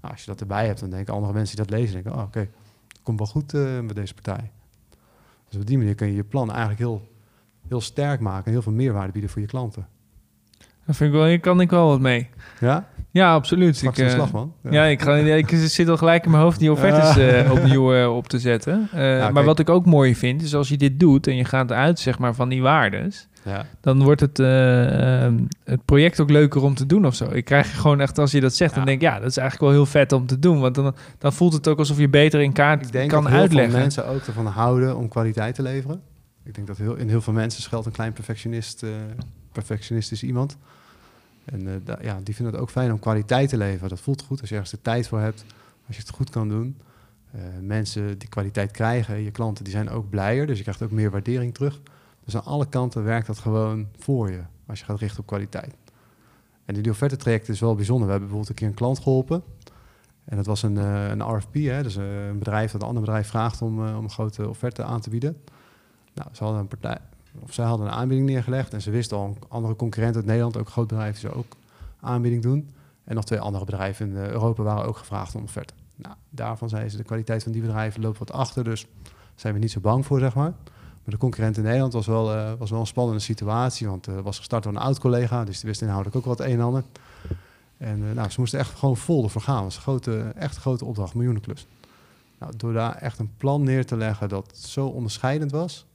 Nou, 0.00 0.16
als 0.16 0.24
je 0.24 0.30
dat 0.30 0.40
erbij 0.40 0.66
hebt, 0.66 0.80
dan 0.80 0.90
denken 0.90 1.14
andere 1.14 1.32
mensen 1.32 1.56
die 1.56 1.66
dat 1.66 1.74
lezen, 1.74 1.94
denken, 1.94 2.12
oh, 2.12 2.26
oké, 2.26 2.48
komt 3.02 3.18
wel 3.18 3.28
goed 3.28 3.54
uh, 3.54 3.80
met 3.80 3.94
deze 3.94 4.14
partij. 4.14 4.50
Dus 5.48 5.60
op 5.60 5.66
die 5.66 5.78
manier 5.78 5.94
kun 5.94 6.06
je 6.06 6.14
je 6.14 6.24
plan 6.24 6.48
eigenlijk 6.48 6.78
heel, 6.78 7.08
heel 7.68 7.80
sterk 7.80 8.20
maken 8.20 8.44
en 8.44 8.52
heel 8.52 8.62
veel 8.62 8.72
meerwaarde 8.72 9.12
bieden 9.12 9.30
voor 9.30 9.40
je 9.40 9.46
klanten. 9.46 9.86
Dat 10.86 10.96
vind 10.96 11.10
ik 11.12 11.16
wel, 11.16 11.26
hier 11.26 11.40
kan 11.40 11.60
ik 11.60 11.70
wel 11.70 11.88
wat 11.88 12.00
mee. 12.00 12.28
Ja? 12.60 12.88
Ja, 13.14 13.34
absoluut. 13.34 13.82
Ik, 13.82 13.98
uh, 13.98 14.08
slag, 14.08 14.32
man. 14.32 14.52
Ja, 14.62 14.70
ja 14.70 14.84
ik, 14.84 15.02
ga, 15.02 15.14
ik 15.14 15.48
zit 15.50 15.88
al 15.88 15.96
gelijk 15.96 16.24
in 16.24 16.30
mijn 16.30 16.42
hoofd 16.42 16.58
die 16.58 16.72
offertes 16.72 17.18
uh, 17.18 17.52
opnieuw 17.52 18.08
op 18.08 18.28
te 18.28 18.38
zetten. 18.38 18.88
maar 19.32 19.44
wat 19.44 19.58
ik 19.58 19.68
ook 19.68 19.86
mooi 19.86 20.16
vind, 20.16 20.42
is 20.42 20.54
als 20.54 20.68
je 20.68 20.76
dit 20.76 21.00
doet 21.00 21.26
en 21.26 21.36
je 21.36 21.44
gaat 21.44 21.72
uit 21.72 21.98
zeg 21.98 22.18
maar, 22.18 22.34
van 22.34 22.48
die 22.48 22.62
waardes, 22.62 23.28
ja. 23.44 23.66
dan 23.80 24.02
wordt 24.02 24.20
het, 24.20 24.38
uh, 24.38 24.46
het 25.64 25.84
project 25.84 26.20
ook 26.20 26.30
leuker 26.30 26.62
om 26.62 26.74
te 26.74 26.86
doen 26.86 27.06
of 27.06 27.14
zo. 27.14 27.30
Ik 27.32 27.44
krijg 27.44 27.80
gewoon 27.80 28.00
echt, 28.00 28.18
als 28.18 28.30
je 28.30 28.40
dat 28.40 28.54
zegt, 28.54 28.74
dan 28.74 28.84
denk 28.84 29.02
ik, 29.02 29.08
ja, 29.08 29.18
dat 29.18 29.30
is 29.30 29.36
eigenlijk 29.36 29.70
wel 29.70 29.82
heel 29.82 29.90
vet 29.90 30.12
om 30.12 30.26
te 30.26 30.38
doen. 30.38 30.60
Want 30.60 30.74
dan, 30.74 30.94
dan 31.18 31.32
voelt 31.32 31.52
het 31.52 31.68
ook 31.68 31.78
alsof 31.78 31.98
je 31.98 32.08
beter 32.08 32.40
in 32.40 32.52
kaart 32.52 32.86
ik 32.86 32.92
denk 32.92 33.10
kan 33.10 33.24
dat 33.24 33.32
uitleggen. 33.32 33.70
Veel 33.70 33.80
mensen 33.80 34.08
ook 34.08 34.26
ervan 34.26 34.46
houden 34.46 34.96
om 34.96 35.08
kwaliteit 35.08 35.54
te 35.54 35.62
leveren. 35.62 36.00
Ik 36.44 36.54
denk 36.54 36.66
dat 36.66 36.76
heel, 36.76 36.94
in 36.94 37.08
heel 37.08 37.20
veel 37.20 37.32
mensen 37.32 37.62
schuilt 37.62 37.86
een 37.86 37.92
klein 37.92 38.12
perfectionist, 38.12 38.82
uh, 38.82 38.90
perfectionistisch 39.52 40.22
iemand. 40.22 40.56
En 41.44 41.66
uh, 41.66 41.74
ja, 42.02 42.20
die 42.22 42.34
vinden 42.34 42.54
het 42.54 42.62
ook 42.62 42.70
fijn 42.70 42.92
om 42.92 42.98
kwaliteit 42.98 43.48
te 43.48 43.56
leveren. 43.56 43.88
Dat 43.88 44.00
voelt 44.00 44.22
goed 44.22 44.40
als 44.40 44.48
je 44.48 44.54
ergens 44.54 44.72
de 44.72 44.82
tijd 44.82 45.08
voor 45.08 45.20
hebt, 45.20 45.44
als 45.86 45.96
je 45.96 46.02
het 46.02 46.10
goed 46.10 46.30
kan 46.30 46.48
doen. 46.48 46.76
Uh, 47.34 47.42
mensen 47.60 48.18
die 48.18 48.28
kwaliteit 48.28 48.70
krijgen, 48.70 49.20
je 49.20 49.30
klanten, 49.30 49.64
die 49.64 49.72
zijn 49.72 49.90
ook 49.90 50.10
blijer. 50.10 50.46
Dus 50.46 50.56
je 50.56 50.62
krijgt 50.62 50.82
ook 50.82 50.90
meer 50.90 51.10
waardering 51.10 51.54
terug. 51.54 51.80
Dus 52.24 52.36
aan 52.36 52.44
alle 52.44 52.68
kanten 52.68 53.04
werkt 53.04 53.26
dat 53.26 53.38
gewoon 53.38 53.86
voor 53.98 54.30
je, 54.30 54.40
als 54.66 54.78
je 54.78 54.84
gaat 54.84 54.98
richten 54.98 55.20
op 55.20 55.26
kwaliteit. 55.26 55.74
En 56.64 56.74
die 56.74 56.90
offerte 56.90 57.16
traject 57.16 57.48
is 57.48 57.60
wel 57.60 57.74
bijzonder. 57.74 58.06
We 58.06 58.10
hebben 58.10 58.28
bijvoorbeeld 58.28 58.48
een 58.48 58.64
keer 58.64 58.68
een 58.68 58.80
klant 58.80 58.98
geholpen. 58.98 59.42
En 60.24 60.36
dat 60.36 60.46
was 60.46 60.62
een, 60.62 60.76
uh, 60.76 61.08
een 61.08 61.36
RFP, 61.36 61.54
hè? 61.54 61.82
dus 61.82 61.96
een 61.96 62.38
bedrijf 62.38 62.72
dat 62.72 62.80
een 62.80 62.86
ander 62.86 63.02
bedrijf 63.02 63.28
vraagt 63.28 63.62
om, 63.62 63.78
om 63.78 64.04
een 64.04 64.10
grote 64.10 64.48
offerte 64.48 64.82
aan 64.82 65.00
te 65.00 65.10
bieden. 65.10 65.36
Nou, 66.14 66.28
ze 66.32 66.44
hadden 66.44 66.60
een 66.60 66.68
partij, 66.68 66.98
of 67.40 67.52
zij 67.52 67.64
hadden 67.64 67.86
een 67.86 67.92
aanbieding 67.92 68.28
neergelegd 68.28 68.72
en 68.72 68.82
ze 68.82 68.90
wisten 68.90 69.16
al, 69.16 69.36
andere 69.48 69.76
concurrent 69.76 70.16
uit 70.16 70.24
Nederland, 70.24 70.56
ook 70.56 70.68
groot 70.68 70.88
bedrijf, 70.88 71.20
die 71.20 71.34
ook 71.34 71.56
aanbieding 72.00 72.42
doen. 72.42 72.74
En 73.04 73.14
nog 73.14 73.24
twee 73.24 73.40
andere 73.40 73.64
bedrijven 73.64 74.08
in 74.08 74.16
Europa 74.16 74.62
waren 74.62 74.84
ook 74.84 74.96
gevraagd 74.96 75.34
om 75.34 75.42
offerte. 75.42 75.74
Nou, 75.96 76.14
daarvan 76.30 76.68
zeiden 76.68 76.90
ze, 76.90 76.96
de 76.96 77.02
kwaliteit 77.02 77.42
van 77.42 77.52
die 77.52 77.62
bedrijven 77.62 78.00
loopt 78.00 78.18
wat 78.18 78.32
achter, 78.32 78.64
dus 78.64 78.86
zijn 79.34 79.54
we 79.54 79.60
niet 79.60 79.70
zo 79.70 79.80
bang 79.80 80.06
voor, 80.06 80.18
zeg 80.18 80.34
maar. 80.34 80.52
Maar 81.04 81.14
de 81.14 81.20
concurrent 81.20 81.56
in 81.56 81.62
Nederland 81.62 81.92
was 81.92 82.06
wel, 82.06 82.34
uh, 82.34 82.52
was 82.58 82.70
wel 82.70 82.80
een 82.80 82.86
spannende 82.86 83.20
situatie. 83.20 83.88
Want 83.88 84.08
uh, 84.08 84.20
was 84.20 84.38
gestart 84.38 84.62
door 84.62 84.72
een 84.72 84.78
oud-collega, 84.78 85.44
dus 85.44 85.60
die 85.60 85.68
wist 85.68 85.82
inhoudelijk 85.82 86.16
ook 86.16 86.24
wat 86.24 86.40
een 86.40 86.50
en 86.50 86.60
ander. 86.60 86.82
En 87.76 88.14
nou, 88.14 88.30
ze 88.30 88.40
moesten 88.40 88.58
echt 88.58 88.78
gewoon 88.78 88.96
vol 88.96 89.24
ervoor 89.24 89.42
gaan. 89.42 89.54
Het 89.54 89.64
was 89.64 89.76
een 89.76 89.82
grote, 89.82 90.32
echt 90.36 90.56
grote 90.56 90.84
opdracht, 90.84 91.14
miljoenenklus. 91.14 91.66
Nou, 92.38 92.52
door 92.56 92.72
daar 92.72 92.94
echt 92.94 93.18
een 93.18 93.30
plan 93.36 93.62
neer 93.62 93.86
te 93.86 93.96
leggen 93.96 94.28
dat 94.28 94.56
zo 94.56 94.86
onderscheidend 94.86 95.50
was, 95.50 95.86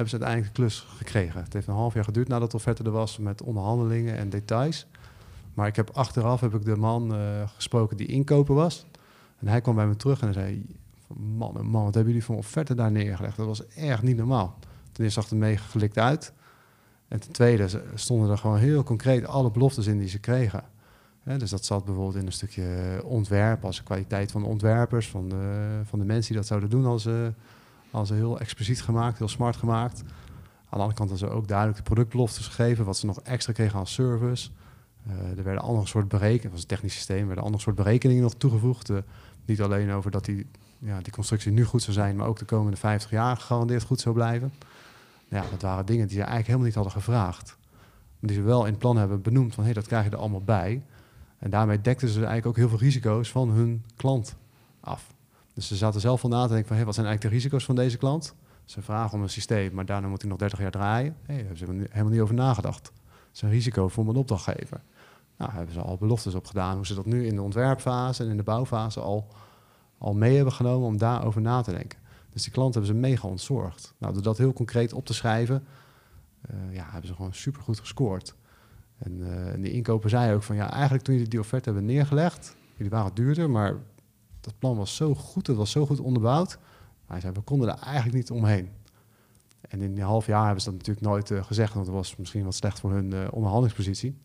hebben 0.00 0.18
ze 0.18 0.24
uiteindelijk 0.24 0.56
de 0.56 0.62
klus 0.62 0.86
gekregen. 0.96 1.42
Het 1.42 1.52
heeft 1.52 1.66
een 1.66 1.74
half 1.74 1.94
jaar 1.94 2.04
geduurd 2.04 2.28
nadat 2.28 2.50
de 2.50 2.56
offerte 2.56 2.82
er 2.82 2.90
was 2.90 3.18
met 3.18 3.42
onderhandelingen 3.42 4.16
en 4.16 4.30
details. 4.30 4.86
Maar 5.54 5.66
ik 5.66 5.76
heb 5.76 5.90
achteraf 5.90 6.40
heb 6.40 6.54
ik 6.54 6.64
de 6.64 6.76
man 6.76 7.14
gesproken 7.56 7.96
die 7.96 8.06
inkoper 8.06 8.54
was. 8.54 8.86
En 9.38 9.48
hij 9.48 9.60
kwam 9.60 9.74
bij 9.74 9.86
me 9.86 9.96
terug 9.96 10.20
en 10.20 10.32
zei: 10.32 10.66
man, 11.16 11.56
oh 11.56 11.62
man, 11.62 11.84
wat 11.84 11.94
hebben 11.94 12.12
jullie 12.12 12.26
voor 12.26 12.36
offerte 12.36 12.74
daar 12.74 12.90
neergelegd? 12.90 13.36
Dat 13.36 13.46
was 13.46 13.66
echt 13.66 14.02
niet 14.02 14.16
normaal. 14.16 14.58
Ten 14.92 15.04
eerste 15.04 15.20
zag 15.20 15.30
het 15.30 15.38
meegeflikt 15.38 15.98
uit. 15.98 16.32
En 17.08 17.20
ten 17.20 17.32
tweede 17.32 17.68
stonden 17.94 18.30
er 18.30 18.38
gewoon 18.38 18.58
heel 18.58 18.82
concreet 18.82 19.26
alle 19.26 19.50
beloftes 19.50 19.86
in 19.86 19.98
die 19.98 20.08
ze 20.08 20.18
kregen. 20.18 20.64
dus 21.24 21.50
dat 21.50 21.64
zat 21.64 21.84
bijvoorbeeld 21.84 22.16
in 22.16 22.26
een 22.26 22.32
stukje 22.32 23.00
ontwerp, 23.04 23.64
als 23.64 23.82
kwaliteit 23.82 24.30
van 24.30 24.42
de 24.42 24.48
ontwerpers, 24.48 25.08
van 25.08 25.28
de, 25.28 25.80
van 25.84 25.98
de 25.98 26.04
mensen 26.04 26.26
die 26.26 26.36
dat 26.36 26.46
zouden 26.46 26.70
doen, 26.70 26.86
als, 26.86 27.02
ze, 27.02 27.32
als 27.90 28.08
ze 28.08 28.14
heel 28.14 28.40
expliciet 28.40 28.82
gemaakt, 28.82 29.18
heel 29.18 29.28
smart 29.28 29.56
gemaakt. 29.56 30.00
Aan 30.00 30.78
de 30.78 30.84
andere 30.84 30.94
kant 30.94 31.10
hadden 31.10 31.28
ze 31.28 31.34
ook 31.34 31.48
duidelijk 31.48 31.78
de 31.78 31.82
productbeloftes 31.82 32.46
gegeven, 32.46 32.84
wat 32.84 32.96
ze 32.96 33.06
nog 33.06 33.20
extra 33.20 33.52
kregen 33.52 33.78
als 33.78 33.92
service. 33.92 34.50
Uh, 35.06 35.38
er 35.38 35.44
werden 35.44 35.62
andere 35.62 35.86
soort 35.86 36.08
berekeningen, 36.08 36.50
was 36.50 36.60
een 36.60 36.66
technisch 36.66 36.94
systeem, 36.94 37.26
werden 37.26 37.44
andere 37.44 37.62
soort 37.62 37.76
berekeningen 37.76 38.22
nog 38.22 38.34
toegevoegd. 38.34 38.90
Uh, 38.90 38.98
niet 39.44 39.60
alleen 39.60 39.90
over 39.90 40.10
dat 40.10 40.24
die 40.24 40.46
ja, 40.78 41.00
die 41.00 41.12
constructie 41.12 41.52
nu 41.52 41.64
goed 41.64 41.82
zou 41.82 41.92
zijn, 41.92 42.16
maar 42.16 42.26
ook 42.26 42.38
de 42.38 42.44
komende 42.44 42.76
50 42.76 43.10
jaar 43.10 43.36
gegarandeerd 43.36 43.82
goed 43.82 44.00
zou 44.00 44.14
blijven. 44.14 44.52
Ja, 45.28 45.44
dat 45.50 45.62
waren 45.62 45.86
dingen 45.86 46.06
die 46.06 46.16
ze 46.16 46.22
eigenlijk 46.22 46.46
helemaal 46.46 46.66
niet 46.66 46.74
hadden 46.74 46.92
gevraagd. 46.92 47.56
Maar 48.18 48.30
die 48.30 48.38
ze 48.38 48.42
wel 48.42 48.64
in 48.64 48.70
het 48.70 48.78
plan 48.78 48.96
hebben 48.96 49.22
benoemd 49.22 49.54
van 49.54 49.64
hé, 49.64 49.70
hey, 49.70 49.80
dat 49.80 49.86
krijg 49.86 50.04
je 50.04 50.10
er 50.10 50.16
allemaal 50.16 50.42
bij. 50.42 50.82
En 51.38 51.50
daarmee 51.50 51.80
dekten 51.80 52.08
ze 52.08 52.14
eigenlijk 52.14 52.46
ook 52.46 52.56
heel 52.56 52.68
veel 52.68 52.78
risico's 52.78 53.30
van 53.30 53.50
hun 53.50 53.84
klant 53.96 54.36
af. 54.80 55.14
Dus 55.60 55.68
ze 55.68 55.76
zaten 55.76 56.00
zelf 56.00 56.20
van 56.20 56.30
na 56.30 56.42
te 56.42 56.48
denken 56.48 56.66
van 56.66 56.76
hey, 56.76 56.84
wat 56.84 56.94
zijn 56.94 57.06
eigenlijk 57.06 57.34
de 57.34 57.40
risico's 57.40 57.64
van 57.64 57.74
deze 57.74 57.96
klant? 57.96 58.34
Ze 58.64 58.82
vragen 58.82 59.16
om 59.16 59.22
een 59.22 59.28
systeem, 59.28 59.74
maar 59.74 59.86
daarna 59.86 60.08
moet 60.08 60.20
hij 60.20 60.30
nog 60.30 60.38
30 60.38 60.58
jaar 60.58 60.70
draaien. 60.70 61.16
Hey, 61.22 61.36
daar 61.36 61.46
hebben 61.46 61.56
ze 61.56 61.86
helemaal 61.90 62.12
niet 62.12 62.20
over 62.20 62.34
nagedacht. 62.34 62.84
Dat 62.84 63.32
is 63.32 63.42
een 63.42 63.50
risico 63.50 63.88
voor 63.88 64.04
mijn 64.04 64.16
opdrachtgever. 64.16 64.80
Nou, 65.36 65.52
hebben 65.52 65.74
ze 65.74 65.80
al 65.80 65.96
beloftes 65.96 66.34
op 66.34 66.46
gedaan 66.46 66.76
hoe 66.76 66.86
ze 66.86 66.94
dat 66.94 67.06
nu 67.06 67.26
in 67.26 67.34
de 67.34 67.42
ontwerpfase 67.42 68.24
en 68.24 68.30
in 68.30 68.36
de 68.36 68.42
bouwfase 68.42 69.00
al 69.00 69.26
al 69.98 70.14
mee 70.14 70.36
hebben 70.36 70.52
genomen 70.52 70.86
om 70.86 70.98
daarover 70.98 71.40
na 71.40 71.62
te 71.62 71.70
denken. 71.70 71.98
Dus 72.30 72.42
die 72.42 72.52
klanten 72.52 72.82
hebben 72.82 73.00
ze 73.00 73.08
mega 73.08 73.28
ontzorgd. 73.28 73.94
Nou, 73.98 74.12
door 74.12 74.22
dat 74.22 74.38
heel 74.38 74.52
concreet 74.52 74.92
op 74.92 75.06
te 75.06 75.14
schrijven, 75.14 75.64
uh, 76.50 76.74
ja, 76.74 76.84
hebben 76.90 77.08
ze 77.08 77.14
gewoon 77.14 77.34
supergoed 77.34 77.78
gescoord. 77.78 78.34
En, 78.98 79.18
uh, 79.18 79.52
en 79.52 79.60
die 79.60 79.72
inkoper 79.72 80.10
zei 80.10 80.34
ook 80.34 80.42
van, 80.42 80.56
ja, 80.56 80.70
eigenlijk 80.70 81.04
toen 81.04 81.14
jullie 81.14 81.30
die 81.30 81.40
offerte 81.40 81.70
hebben 81.70 81.88
neergelegd, 81.88 82.56
jullie 82.76 82.90
waren 82.90 83.14
duurder, 83.14 83.50
maar 83.50 83.76
dat 84.40 84.54
plan 84.58 84.76
was 84.76 84.96
zo 84.96 85.14
goed, 85.14 85.46
het 85.46 85.56
was 85.56 85.70
zo 85.70 85.86
goed 85.86 86.00
onderbouwd. 86.00 86.58
Hij 87.06 87.20
zei, 87.20 87.32
we 87.32 87.40
konden 87.40 87.68
er 87.68 87.78
eigenlijk 87.82 88.16
niet 88.16 88.30
omheen. 88.30 88.68
En 89.60 89.80
in 89.80 89.94
die 89.94 90.04
half 90.04 90.26
jaar 90.26 90.44
hebben 90.44 90.62
ze 90.62 90.70
dat 90.70 90.78
natuurlijk 90.78 91.06
nooit 91.06 91.30
uh, 91.30 91.44
gezegd, 91.44 91.74
want 91.74 91.86
dat 91.86 91.94
was 91.94 92.16
misschien 92.16 92.44
wat 92.44 92.54
slecht 92.54 92.80
voor 92.80 92.92
hun 92.92 93.30
onderhandelingspositie. 93.32 94.16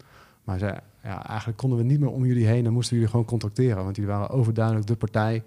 Maar 0.44 0.60
hij 0.60 0.68
zei, 0.68 0.80
ja, 1.04 1.28
eigenlijk 1.28 1.58
konden 1.58 1.78
we 1.78 1.84
niet 1.84 2.00
meer 2.00 2.10
om 2.10 2.26
jullie 2.26 2.46
heen 2.46 2.66
en 2.66 2.74
moesten 2.74 2.96
jullie 2.96 3.12
gewoon 3.12 3.26
contracteren. 3.26 3.84
Want 3.84 3.96
jullie 3.96 4.12
waren 4.12 4.30
overduidelijk 4.30 4.88
de 4.88 4.96
partij 4.96 5.44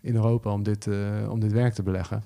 in 0.00 0.14
Europa 0.14 0.52
om 0.52 0.62
dit, 0.62 0.86
uh, 0.86 1.30
om 1.30 1.40
dit 1.40 1.52
werk 1.52 1.74
te 1.74 1.82
beleggen. 1.82 2.22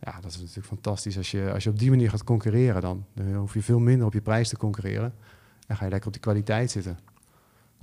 Ja, 0.00 0.20
dat 0.20 0.30
is 0.30 0.38
natuurlijk 0.38 0.66
fantastisch. 0.66 1.16
Als 1.16 1.30
je, 1.30 1.52
als 1.52 1.64
je 1.64 1.70
op 1.70 1.78
die 1.78 1.90
manier 1.90 2.10
gaat 2.10 2.24
concurreren, 2.24 2.82
dan, 2.82 3.04
dan 3.14 3.34
hoef 3.34 3.54
je 3.54 3.62
veel 3.62 3.78
minder 3.78 4.06
op 4.06 4.12
je 4.12 4.20
prijs 4.20 4.48
te 4.48 4.56
concurreren. 4.56 5.14
En 5.66 5.76
ga 5.76 5.84
je 5.84 5.90
lekker 5.90 6.06
op 6.06 6.12
die 6.12 6.22
kwaliteit 6.22 6.70
zitten. 6.70 6.98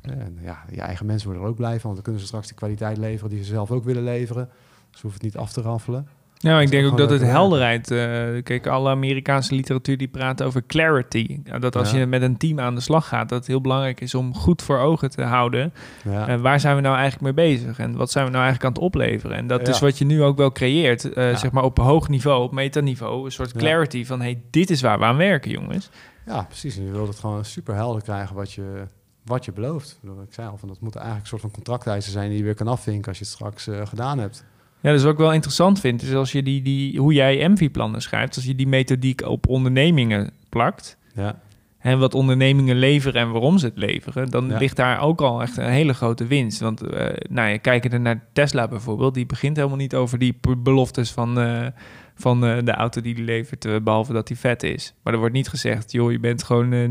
En 0.09 0.38
ja, 0.41 0.63
je 0.71 0.81
eigen 0.81 1.05
mensen 1.05 1.25
worden 1.27 1.43
er 1.45 1.50
ook 1.51 1.57
blij 1.57 1.71
van, 1.74 1.81
want 1.81 1.93
dan 1.93 2.03
kunnen 2.03 2.21
ze 2.21 2.27
straks 2.27 2.47
die 2.47 2.55
kwaliteit 2.55 2.97
leveren 2.97 3.29
die 3.29 3.43
ze 3.43 3.50
zelf 3.50 3.71
ook 3.71 3.83
willen 3.83 4.03
leveren. 4.03 4.50
Ze 4.91 5.01
hoeven 5.01 5.21
het 5.24 5.33
niet 5.33 5.38
af 5.43 5.51
te 5.51 5.62
raffelen. 5.62 6.07
Ja, 6.38 6.59
ik 6.62 6.69
denk 6.71 6.88
ook 6.91 6.97
dat 6.97 7.09
het 7.09 7.21
helderheid... 7.21 7.91
eh, 7.91 7.97
kijk, 8.43 8.67
alle 8.67 8.89
Amerikaanse 8.89 9.55
literatuur 9.55 9.97
die 9.97 10.07
praat 10.07 10.43
over 10.43 10.65
clarity. 10.65 11.39
Ja, 11.43 11.59
Dat 11.59 11.75
als 11.75 11.91
Ja. 11.91 11.97
je 11.97 12.05
met 12.05 12.21
een 12.21 12.38
team 12.38 12.59
aan 12.59 12.75
de 12.75 12.81
slag 12.81 13.07
gaat... 13.07 13.29
dat 13.29 13.38
het 13.38 13.47
heel 13.47 13.62
belangrijk 13.62 14.01
is 14.01 14.15
om 14.15 14.35
goed 14.35 14.62
voor 14.62 14.77
ogen 14.79 15.09
te 15.09 15.21
houden... 15.24 15.74
Ja. 16.03 16.27
eh, 16.27 16.39
waar 16.39 16.59
zijn 16.59 16.75
we 16.75 16.81
nou 16.81 16.95
eigenlijk 16.97 17.35
mee 17.35 17.47
bezig? 17.51 17.79
En 17.79 17.95
wat 17.95 18.12
zijn 18.12 18.25
we 18.25 18.31
nou 18.31 18.43
eigenlijk 18.43 18.75
aan 18.77 18.83
het 18.83 18.93
opleveren? 18.93 19.38
En 19.38 19.47
dat 19.47 19.67
Ja. 19.67 19.74
is 19.74 19.79
wat 19.79 19.97
je 19.97 20.05
nu 20.05 20.24
ook 20.24 20.38
wel 20.38 20.51
creëert. 20.51 21.09
Ja. 21.15 21.35
Zeg 21.35 21.51
maar 21.51 21.63
op 21.63 21.77
hoog 21.77 22.09
niveau, 22.09 22.43
op 22.43 22.51
metaniveau. 22.51 23.25
Een 23.25 23.31
soort 23.31 23.51
clarity 23.53 24.05
van... 24.05 24.21
hey, 24.21 24.41
dit 24.50 24.69
is 24.69 24.81
waar 24.81 25.00
we 25.00 25.05
aan 25.05 25.17
werken, 25.17 25.51
jongens. 25.51 25.89
Ja, 26.25 26.41
precies. 26.41 26.77
En 26.77 26.83
je 26.85 26.91
wilt 26.91 27.07
het 27.07 27.19
gewoon 27.19 27.45
super 27.45 27.75
helder 27.75 28.01
krijgen 28.01 28.35
wat 28.35 28.51
je, 28.51 28.83
wat 29.25 29.46
je 29.46 29.51
belooft. 29.51 30.00
Ik 30.03 30.34
zei 30.34 30.48
al, 30.48 30.58
van, 30.58 30.67
dat 30.67 30.79
moeten 30.79 31.01
eigenlijk 31.01 31.32
een 31.32 31.39
soort 31.39 31.53
van 31.53 31.63
contracteisen 31.63 32.12
zijn 32.12 32.29
die 32.29 32.38
je 32.38 32.44
weer 32.44 32.55
kan 32.55 32.67
afvinken 32.67 33.08
als 33.08 33.17
je 33.17 33.24
het 33.24 33.34
straks 33.34 33.67
eh, 33.67 33.86
gedaan 33.86 34.20
hebt. 34.20 34.44
Ja, 34.82 34.91
dus 34.91 35.03
wat 35.03 35.12
ik 35.12 35.17
wel 35.17 35.34
interessant 35.34 35.79
vind... 35.79 36.01
is 36.01 36.13
als 36.13 36.32
je 36.32 36.44
die, 36.44 36.62
die, 36.62 37.00
hoe 37.00 37.13
jij 37.13 37.50
MV-plannen 37.50 38.01
schrijft... 38.01 38.36
als 38.36 38.46
je 38.46 38.55
die 38.55 38.67
methodiek 38.67 39.22
op 39.22 39.48
ondernemingen 39.48 40.32
plakt... 40.50 40.98
Ja, 41.13 41.39
en 41.77 42.00
wat 42.00 42.13
ondernemingen 42.13 42.75
leveren 42.75 43.22
en 43.22 43.32
waarom 43.32 43.58
ze 43.58 43.65
het 43.65 43.77
leveren, 43.77 44.29
dan 44.29 44.48
Ja. 44.48 44.58
ligt 44.58 44.75
daar 44.75 45.01
ook 45.01 45.22
al 45.22 45.41
echt 45.41 45.58
een 45.58 45.70
hele 45.70 45.94
grote 45.94 46.25
winst. 46.27 46.60
Want 46.60 46.82
eh 46.82 47.13
nou, 47.29 47.50
je 47.50 47.60
kijkt 47.60 47.94
er 47.94 48.00
naar 48.00 48.24
Tesla 48.34 48.67
bijvoorbeeld, 48.67 49.13
die 49.13 49.25
begint 49.25 49.55
helemaal 49.58 49.77
niet 49.77 49.96
over 49.96 50.20
die 50.20 50.38
beloftes 50.58 51.12
van, 51.12 51.39
eh, 51.39 51.67
van 52.15 52.45
eh, 52.45 52.57
de 52.63 52.72
auto 52.72 53.01
die 53.01 53.15
die 53.15 53.24
levert, 53.24 53.65
eh, 53.65 53.75
behalve 53.84 54.13
dat 54.13 54.27
die 54.27 54.38
vet 54.38 54.63
is. 54.63 54.93
Maar 55.03 55.13
er 55.13 55.19
wordt 55.19 55.34
niet 55.34 55.48
gezegd, 55.48 55.91
joh, 55.91 56.12
je 56.12 56.19
bent 56.19 56.43
gewoon 56.43 56.74
eh, 56.74 56.88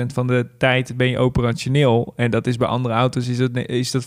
99,99% 0.00 0.12
van 0.12 0.26
de 0.26 0.46
tijd 0.58 0.96
ben 0.96 1.08
je 1.08 1.18
operationeel. 1.18 2.12
En 2.16 2.30
dat 2.30 2.46
is 2.46 2.56
bij 2.56 2.68
andere 2.68 2.94
auto's 2.94 3.28
is 3.28 3.38
dat, 3.38 3.56
is 3.56 3.90
dat 3.90 4.02
95% 4.02 4.06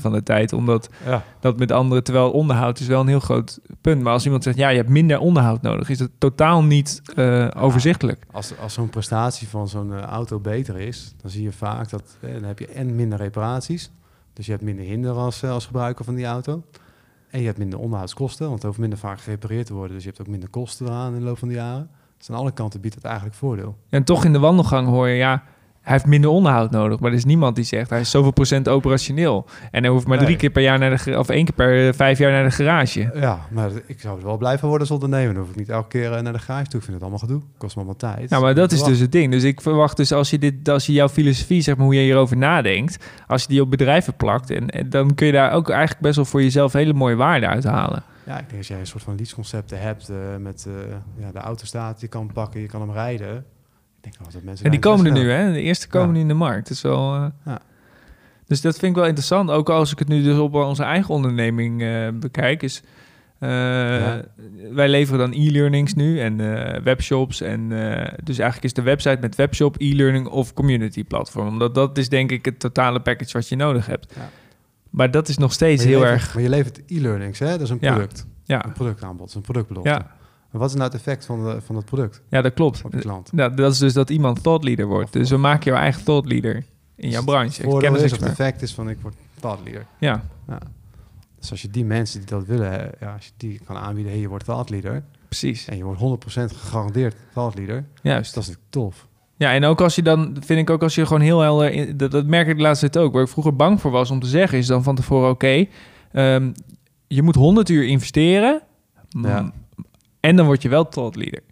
van 0.00 0.12
de 0.12 0.22
tijd, 0.22 0.52
omdat 0.52 0.88
ja. 1.06 1.24
dat 1.40 1.58
met 1.58 1.72
andere, 1.72 2.02
terwijl 2.02 2.30
onderhoud 2.30 2.80
is 2.80 2.86
wel 2.86 3.00
een 3.00 3.08
heel 3.08 3.20
groot 3.20 3.60
punt. 3.80 4.02
Maar 4.02 4.12
als 4.12 4.24
iemand 4.24 4.42
zegt, 4.42 4.56
ja, 4.56 4.68
je 4.68 4.76
hebt 4.76 4.88
minder 4.88 5.18
onderhoud 5.18 5.62
nodig, 5.62 5.88
is 5.88 5.98
dat 5.98 6.10
totaal 6.18 6.64
niet 6.64 7.02
eh, 7.14 7.48
overzichtelijk. 7.56 8.24
Als, 8.32 8.58
als 8.58 8.74
zo'n 8.74 8.88
prestatie 8.88 9.48
van 9.48 9.68
zo'n 9.68 9.92
eh, 9.92 10.00
auto 10.00 10.40
beter 10.40 10.78
is, 10.78 11.14
dan 11.22 11.30
zie 11.30 11.42
je 11.42 11.52
vaak 11.52 11.90
dat 11.90 12.16
eh, 12.20 12.32
dan 12.32 12.42
heb 12.42 12.58
je 12.58 12.66
en 12.66 12.96
minder 12.96 13.18
reparaties. 13.18 13.90
Dus 14.32 14.46
je 14.46 14.52
hebt 14.52 14.64
minder 14.64 14.84
hinder 14.84 15.12
als, 15.12 15.42
eh, 15.42 15.50
als 15.50 15.66
gebruiker 15.66 16.04
van 16.04 16.14
die 16.14 16.24
auto. 16.24 16.62
En 17.32 17.40
je 17.40 17.46
hebt 17.46 17.58
minder 17.58 17.78
onderhoudskosten, 17.78 18.44
want 18.44 18.56
het 18.56 18.66
hoeft 18.66 18.78
minder 18.78 18.98
vaak 18.98 19.20
gerepareerd 19.20 19.66
te 19.66 19.74
worden. 19.74 19.94
Dus 19.94 20.04
je 20.04 20.08
hebt 20.08 20.20
ook 20.20 20.28
minder 20.28 20.48
kosten 20.48 20.86
eraan 20.86 21.12
in 21.12 21.18
de 21.18 21.24
loop 21.24 21.38
van 21.38 21.48
de 21.48 21.54
jaren. 21.54 21.90
Dus 22.18 22.30
aan 22.30 22.36
alle 22.36 22.52
kanten 22.52 22.80
biedt 22.80 22.94
het 22.94 23.04
eigenlijk 23.04 23.36
voordeel. 23.36 23.76
En 23.88 24.04
toch 24.04 24.24
in 24.24 24.32
de 24.32 24.38
wandelgang 24.38 24.88
hoor 24.88 25.08
je, 25.08 25.16
ja, 25.16 25.42
hij 25.82 25.92
heeft 25.92 26.06
minder 26.06 26.30
onderhoud 26.30 26.70
nodig. 26.70 27.00
Maar 27.00 27.10
er 27.10 27.16
is 27.16 27.24
niemand 27.24 27.56
die 27.56 27.64
zegt, 27.64 27.90
hij 27.90 28.00
is 28.00 28.10
zoveel 28.10 28.30
procent 28.32 28.68
operationeel. 28.68 29.46
En 29.70 29.82
hij 29.82 29.92
hoeft 29.92 30.06
maar 30.06 30.16
Nee. 30.16 30.26
drie 30.26 30.38
keer 30.38 30.50
per 30.50 30.62
jaar 30.62 30.78
naar 30.78 31.02
de, 31.04 31.18
of 31.18 31.28
één 31.28 31.44
keer 31.44 31.54
per 31.54 31.88
eh, 31.88 31.94
vijf 31.94 32.18
jaar 32.18 32.32
naar 32.32 32.44
de 32.44 32.50
garage. 32.50 33.10
Ja, 33.14 33.38
maar 33.50 33.70
ik 33.86 34.00
zou 34.00 34.18
er 34.18 34.24
wel 34.24 34.36
blij 34.36 34.58
van 34.58 34.68
worden 34.68 34.88
als 34.88 34.96
ondernemer. 35.02 35.34
Dan 35.34 35.42
hoef 35.42 35.50
ik 35.52 35.56
niet 35.58 35.68
elke 35.68 35.88
keer 35.88 36.12
eh, 36.12 36.22
naar 36.22 36.32
de 36.32 36.38
garage 36.38 36.66
toe. 36.68 36.78
Ik 36.78 36.84
vind 36.84 36.92
het 36.92 37.00
allemaal 37.02 37.18
gedoe. 37.28 37.42
Kost 37.58 37.76
me 37.76 37.82
allemaal 37.82 37.98
tijd. 38.14 38.30
Nou, 38.30 38.42
maar 38.42 38.54
dat 38.54 38.72
is 38.72 38.82
dus 38.82 38.98
het 38.98 39.12
ding. 39.12 39.32
Dus 39.32 39.42
ik 39.42 39.60
verwacht 39.60 39.96
dus 39.96 40.12
als 40.12 40.30
je, 40.30 40.38
dit, 40.38 40.68
als 40.68 40.86
je 40.86 40.92
jouw 40.92 41.08
filosofie, 41.08 41.60
zeg 41.60 41.76
maar, 41.76 41.84
hoe 41.84 41.94
je 41.94 42.00
hierover 42.00 42.36
nadenkt, 42.36 43.04
als 43.26 43.42
je 43.42 43.48
die 43.48 43.60
op 43.62 43.70
bedrijven 43.70 44.14
plakt, 44.14 44.50
en, 44.50 44.70
en 44.70 44.90
dan 44.90 45.14
kun 45.14 45.26
je 45.26 45.32
daar 45.32 45.52
ook 45.52 45.70
eigenlijk 45.70 46.00
best 46.00 46.16
wel 46.16 46.24
voor 46.24 46.42
jezelf 46.42 46.72
hele 46.72 46.92
mooie 46.92 47.16
waarde 47.16 47.46
uit 47.46 47.64
halen. 47.64 48.02
Ja, 48.26 48.38
ik 48.38 48.44
denk 48.46 48.58
als 48.58 48.68
jij 48.68 48.78
een 48.80 48.86
soort 48.86 49.02
van 49.02 49.14
leadsconcepten 49.16 49.80
hebt 49.80 50.08
eh, 50.08 50.16
met 50.38 50.66
ja, 51.18 51.32
de 51.32 51.38
auto 51.38 51.64
staat, 51.64 52.00
je 52.00 52.08
kan 52.08 52.30
pakken, 52.32 52.60
je 52.60 52.66
kan 52.66 52.80
hem 52.80 52.92
rijden. 52.92 53.44
Ik 54.02 54.10
denk 54.12 54.18
wel 54.18 54.32
dat 54.32 54.42
mensen... 54.42 54.64
En 54.64 54.70
die 54.70 54.80
komen 54.80 55.06
er 55.06 55.12
nu, 55.12 55.30
hè? 55.30 55.52
De 55.52 55.60
eerste 55.60 55.88
komen 55.88 56.14
nu 56.14 56.20
in 56.20 56.28
de 56.28 56.34
markt. 56.34 56.68
Dat 56.68 56.76
is 56.76 56.82
wel. 56.82 57.14
eh, 57.14 57.26
Ja. 57.44 57.60
Dus 58.46 58.60
dat 58.60 58.78
vind 58.78 58.90
ik 58.92 58.96
wel 58.96 59.06
interessant. 59.06 59.50
Ook 59.50 59.68
als 59.70 59.92
ik 59.92 59.98
het 59.98 60.08
nu 60.08 60.22
dus 60.22 60.38
op 60.38 60.54
onze 60.54 60.82
eigen 60.82 61.14
onderneming 61.14 61.82
eh, 61.82 62.08
bekijk, 62.14 62.62
is. 62.62 62.82
eh, 63.38 63.48
Wij 64.72 64.88
leveren 64.88 65.18
dan 65.20 65.32
e-learnings 65.40 65.94
nu 65.94 66.20
en 66.20 66.36
webshops. 66.84 67.40
En 67.40 67.68
dus 68.24 68.38
eigenlijk 68.38 68.62
is 68.64 68.72
de 68.72 68.82
website 68.82 69.18
met 69.20 69.34
webshop, 69.34 69.76
e-learning 69.78 70.26
of 70.26 70.52
community 70.54 71.04
platform. 71.04 71.46
Omdat 71.48 71.74
dat 71.74 71.98
is 71.98 72.08
denk 72.08 72.30
ik 72.30 72.44
het 72.44 72.58
totale 72.60 73.00
package 73.00 73.32
wat 73.32 73.48
je 73.48 73.56
nodig 73.56 73.86
hebt. 73.86 74.12
Ja. 74.16 74.28
Maar 74.90 75.10
dat 75.10 75.28
is 75.28 75.38
nog 75.38 75.52
steeds 75.52 75.84
heel 75.84 76.00
levert- 76.00 76.20
erg. 76.20 76.34
Maar 76.34 76.42
je 76.42 76.48
levert 76.48 76.80
e-learnings, 76.86 77.38
hè? 77.38 77.46
Dat 77.50 77.60
is 77.60 77.70
een 77.70 77.78
product. 77.78 78.26
Ja, 78.44 78.64
Een 78.64 78.72
productaanbod, 78.72 79.34
een 79.34 79.40
productbelofte. 79.40 79.90
ja, 79.90 80.10
wat 80.60 80.68
is 80.68 80.74
nou 80.76 80.86
het 80.90 80.94
effect 81.00 81.24
van, 81.24 81.44
de, 81.44 81.60
van 81.60 81.76
het 81.76 81.84
product 81.84 82.22
ja, 82.28 82.42
dat 82.42 82.54
klopt. 82.54 82.82
op 82.84 82.90
de 82.92 82.98
klant? 82.98 83.30
Dat 83.36 83.58
is 83.72 83.78
dus 83.78 83.92
dat 83.92 84.10
iemand 84.10 84.42
thought 84.42 84.64
leader 84.64 84.86
wordt. 84.86 85.12
Dus 85.12 85.30
we 85.30 85.36
maken 85.36 85.72
jouw 85.72 85.80
eigen 85.80 86.04
thought 86.04 86.28
leader 86.28 86.64
in 86.96 87.08
jouw 87.10 87.24
Dus 87.24 87.30
branche. 87.34 87.60
Het 87.62 87.70
voordeel 87.70 87.94
is, 87.96 88.10
het 88.10 88.22
effect 88.22 88.62
is 88.62 88.72
van 88.74 88.88
ik 88.88 88.98
word 89.02 89.14
thought 89.40 89.60
leader. 89.64 89.86
Ja, 89.98 90.22
Dus 91.38 91.50
als 91.50 91.62
je 91.62 91.68
die 91.68 91.84
mensen 91.84 92.18
die 92.18 92.28
dat 92.28 92.44
willen, 92.46 92.90
ja, 93.00 93.12
als 93.14 93.24
je 93.26 93.32
die 93.36 93.60
kan 93.64 93.76
aanbieden, 93.76 94.12
hey, 94.12 94.20
je 94.20 94.28
wordt 94.28 94.44
thought 94.44 94.70
leader. 94.70 95.02
precies. 95.28 95.66
En 95.68 95.76
je 95.76 95.84
wordt 95.84 96.00
100% 96.00 96.56
gegarandeerd 96.56 97.16
thought 97.32 97.56
leader. 97.58 97.76
Dus 97.92 98.00
Juist. 98.02 98.34
dat 98.34 98.42
is 98.42 98.48
natuurlijk 98.48 98.72
tof. 98.72 99.06
Ja, 99.36 99.52
en 99.52 99.64
ook 99.64 99.80
als 99.80 99.94
je 99.94 100.02
dan, 100.02 100.36
vind 100.40 100.60
ik 100.60 100.70
ook 100.70 100.82
als 100.82 100.94
je 100.94 101.06
gewoon 101.06 101.22
heel 101.22 101.40
helder, 101.40 101.70
in- 101.72 101.96
dat, 101.96 102.10
dat 102.10 102.26
merk 102.26 102.48
ik 102.48 102.56
de 102.56 102.62
laatste 102.62 102.90
tijd 102.90 103.04
ook, 103.04 103.12
waar 103.12 103.22
ik 103.22 103.28
vroeger 103.28 103.56
bang 103.56 103.80
voor 103.80 103.90
was 103.90 104.10
om 104.10 104.20
te 104.20 104.26
zeggen, 104.26 104.58
is 104.58 104.66
dan 104.66 104.82
van 104.82 104.94
tevoren, 104.94 105.30
oké, 105.30 105.66
ehm, 106.12 106.52
je 107.06 107.22
moet 107.22 107.34
100 107.34 107.68
uur 107.68 107.84
investeren 107.86 108.62
Ja. 109.08 109.52
En 110.22 110.36
dan 110.36 110.46
word 110.46 110.62
je 110.62 110.68
wel 110.68 110.88
tot 110.88 111.16
leader. 111.16 111.42